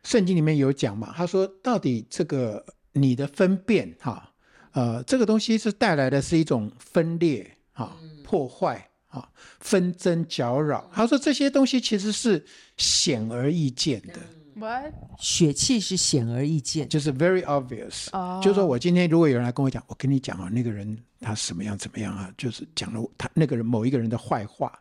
[0.03, 4.33] 圣经里面有讲嘛，他说到底这个你的分辨哈，
[4.73, 8.88] 呃，这个东西是带来的是一种分裂哈，破坏。
[9.09, 9.29] 啊，
[9.61, 10.91] 纷争搅扰。
[10.93, 12.45] 他说这些东西其实是
[12.77, 14.21] 显而易见的。
[14.55, 14.93] What?
[15.21, 18.11] 血气是显而易见，就是 very obvious。
[18.11, 18.43] Oh.
[18.43, 24.77] 就是说我今天如果有人来跟我讲，我跟你讲啊，那个人他什么样怎么样啊，就是讲了他那个人某一个人的坏话。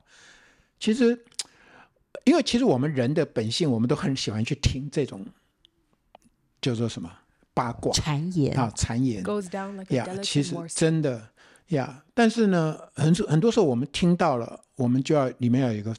[0.80, 1.24] 其实，
[2.26, 5.24] 因为其实我们人的本性，我们都很喜欢去听这种，
[6.60, 7.12] 叫做什么
[7.54, 9.24] 八卦、谗言啊，谗言。
[9.24, 11.30] Goes down like a yeah, 其实真的。
[11.70, 15.96] 呀，yeah, 但是呢，很很多时候我们听到了，我们就要里面要有一个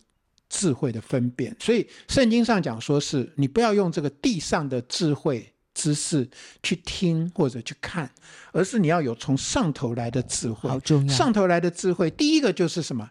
[0.48, 1.54] 智慧的分辨。
[1.60, 6.28] 所以圣经上讲说是，你不要用这个地上的智慧知识
[6.62, 8.10] 去听或者去看，
[8.52, 10.68] 而是你要有从上头来的智慧。
[10.70, 11.14] 好重要。
[11.14, 13.10] 上头来的智慧，第一个就是什么？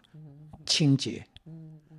[0.66, 1.26] 清洁。
[1.46, 1.98] 嗯嗯。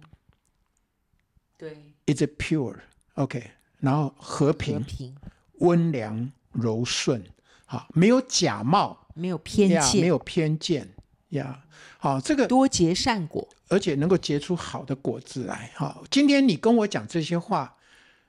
[1.57, 1.75] 对。
[2.05, 2.75] Is it pure?
[3.15, 3.51] OK。
[3.79, 4.79] 然后和平。
[4.79, 5.15] 和平。
[5.59, 7.21] 温良柔顺，
[7.69, 9.05] 好，没有假冒。
[9.15, 10.87] 没有偏见，yeah, 没有偏见
[11.29, 11.59] 呀。
[11.59, 11.75] Yeah.
[11.97, 15.69] 好，这个多结善果，而且能够结出好的果子来。
[15.75, 17.75] 好，今天你跟我讲这些话，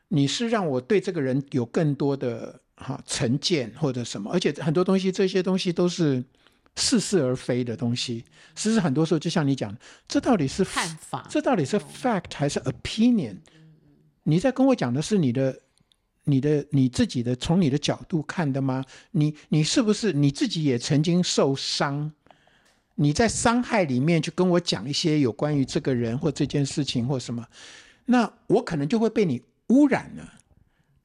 [0.09, 6.25] 你是让我对这个人有更多的哈成见或者什么，而且很多东西，这些东西都是
[6.75, 8.25] 似是而非的东西。
[8.57, 9.73] 其实很多时候，就像你讲，
[10.09, 13.37] 这到底是看法，这到底是 fact 还是 opinion？
[14.25, 15.61] 你在跟我讲的是你的。
[16.25, 18.85] 你的你自己的从你的角度看的吗？
[19.13, 22.13] 你你是不是你自己也曾经受伤？
[22.97, 27.47] 你在伤害里面去跟我讲一些有关于这个人或这件事情或什么，
[28.05, 30.35] 那我可能就会被你污染了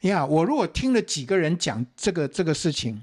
[0.02, 0.26] 呀。
[0.26, 3.02] 我如果听了几个人讲这个这个事情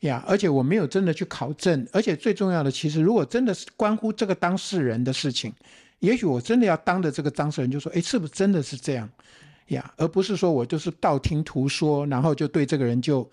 [0.00, 5.52] 呀，而且我没有真的去考证，而且最重要的，其实如果真的是关乎这个当事人的事情，
[5.98, 9.06] 也许我真的要当着这个当事人就说：“诶，是不是真的是这样？”
[9.68, 13.28] 呀，而不是说我就是道听途说，然后就对这个人就，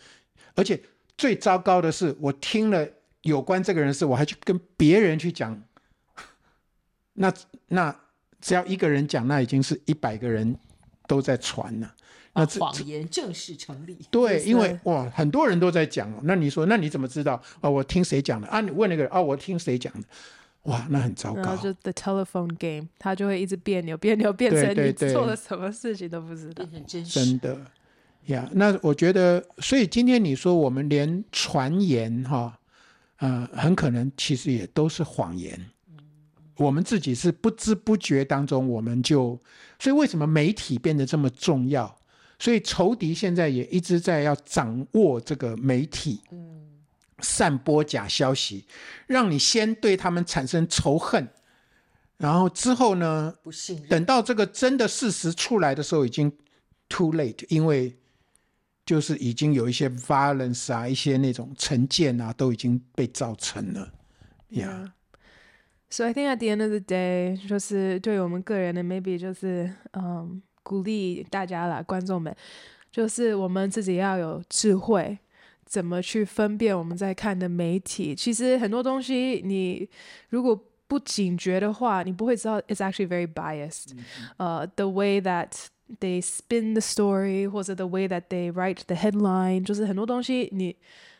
[0.56, 0.82] 而且
[1.18, 2.88] 最糟糕的是，我听了
[3.22, 5.62] 有关这个人的事，我还去跟别人去讲，
[7.14, 7.34] 那
[7.68, 7.96] 那
[8.40, 10.56] 只要一个人讲，那已经是一百个人
[11.08, 11.94] 都在传了，
[12.34, 13.98] 那谎言正式成立。
[14.10, 17.72] 对，因为哇，很多人都在讲，那你说，那你怎么知道啊、哦？
[17.72, 18.62] 我听谁讲的啊？
[18.62, 19.24] 你问那个人啊、哦？
[19.24, 20.08] 我听谁讲的？
[20.64, 21.42] 哇，那很糟糕。
[21.42, 26.66] 然后就 the telephone game，他就会一直别扭、别扭，变成你做了什么事情都不知道。
[26.66, 27.26] 变成真实。
[27.26, 27.58] 真的
[28.26, 32.60] 呀，那我觉得，所以今天你说我们连传言哈，
[33.18, 35.60] 呃，很可能其实也都是谎言。
[36.58, 39.40] 我们自己是不知不觉当中，我们就，
[39.80, 41.98] 所以为什么媒体变得这么重要？
[42.38, 46.22] 所以仇敌现在也一直在要掌握这个媒体。
[46.32, 46.59] 嗯。
[47.22, 48.66] 散播假消息，
[49.08, 51.28] 让你先对他们产生仇恨，
[52.18, 53.88] 然后之后呢，不信任。
[53.88, 56.32] 等到这个真的事实出来的时候，已经
[56.88, 57.98] too late，因为
[58.86, 63.94] 就是已经有一些 violence 啊，一些那种成见啊，都已经被造成了。
[64.50, 64.68] Yeah.
[64.68, 64.92] Yeah.
[65.92, 72.36] So I think at the end of the day，就是对我们个人的 maybe 就是嗯，鼓励大家啦，观众们，
[72.92, 75.18] 就是我们自己要有智慧。
[75.69, 78.15] 怎么去分辨我们在看的媒体。
[78.15, 79.89] 其实很多东西，你
[80.29, 83.97] 如果不警觉的话，你不会知道 it's actually very biased。
[84.37, 85.51] 呃、uh, the way that
[86.01, 90.77] they spin the story，或者 the way that they write the headline，就是很多东西你。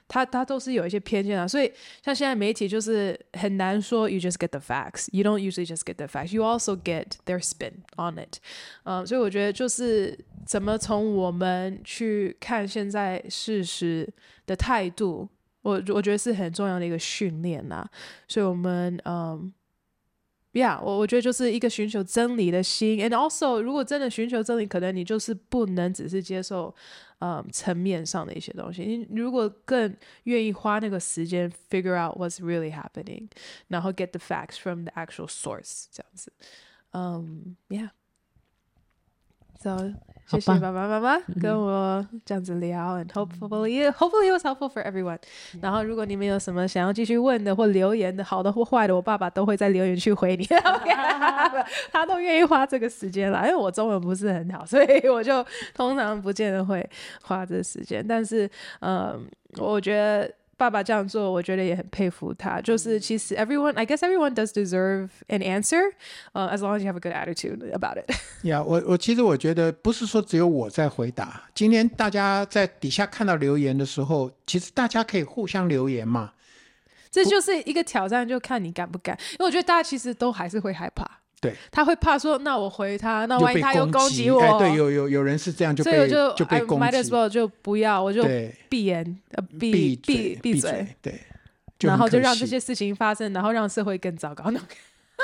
[0.07, 1.73] 他他都是有一些偏见啊，所以
[2.05, 7.13] 像现在媒体就是很难说 you just get the facts, you don't usually just get the facts, you also get
[7.25, 8.37] their spin on it。
[8.85, 10.17] 嗯，所以我觉得就是
[10.50, 14.12] 怎么从我们去看现在事实
[14.48, 15.30] 的态度，
[15.62, 17.88] 我我觉得是很重要的一个训练呐。
[18.28, 19.54] 所以我们嗯。
[20.52, 26.74] Yeah，我我觉得就是一个寻求真理的心，and also 如果真的寻求真理，可能你就是不能只是接受，
[27.20, 28.84] 嗯，层面上的一些东西。
[29.08, 33.30] 你如果更愿意花那个时间 figure out what's really happening，
[33.68, 36.34] 然后 get the facts from the actual source，这样子，
[36.94, 37.92] 嗯，Yeah
[39.64, 39.94] ，Yeah，so。
[40.30, 45.18] 谢谢爸爸妈妈跟我这样子聊，and hopefully hopefully it was helpful for everyone。
[45.60, 50.46] 然后如果你们有什么想要继续问的或留言的，好的或坏的，我爸爸都会在留言区回你。
[51.92, 55.44] 他都愿意花这个时间了，因为我中文不是很好，所以我就
[55.74, 56.88] 通常不见得会
[57.24, 58.06] 花这个时间。
[58.08, 58.48] 但是，
[58.82, 60.32] 嗯，我觉得。
[60.60, 62.60] 爸爸这样做，我觉得也很佩服他。
[62.60, 65.82] 就是其实 everyone，I guess everyone does deserve an answer，
[66.34, 68.14] 呃、uh, as long as you have a good attitude about it。
[68.44, 71.44] Yeah，，我我其实我觉得不是说只有我在回答。
[71.56, 76.34] 今天大家在底下看到留言的时候，其实大家可以互相留言嘛。
[77.10, 79.18] 这就是一个挑战，就看你敢不敢。
[79.32, 81.19] 因为我觉得大家其实都还是会害怕。
[81.42, 86.86] 对，他会怕说，那我回他，那万一他又攻击我，哎、对，有有有人是这样就被，所以我就就被攻击。
[86.86, 88.24] I might as well 就不要，我就
[88.68, 91.20] 闭眼，呃，闭闭闭嘴，对，
[91.80, 94.52] 然后就让这些事情发生，然后让社会更糟糕。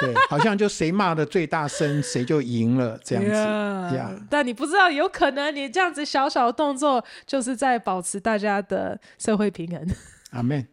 [0.02, 3.32] 对，好像就谁骂的最大声，谁就赢了这样子。
[3.32, 4.28] Yeah, yeah.
[4.30, 9.88] 但你不知道，有可能你这样子小小的动作，就是在保持大家的社会平衡。
[10.32, 10.68] 阿门。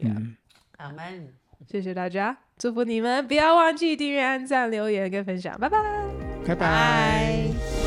[0.00, 0.36] 嗯，
[0.78, 1.32] 阿门。
[1.70, 3.26] 谢谢大家，祝福你们！
[3.26, 5.78] 不要忘记订阅、按赞、留言跟分享，拜拜，
[6.46, 7.79] 拜拜。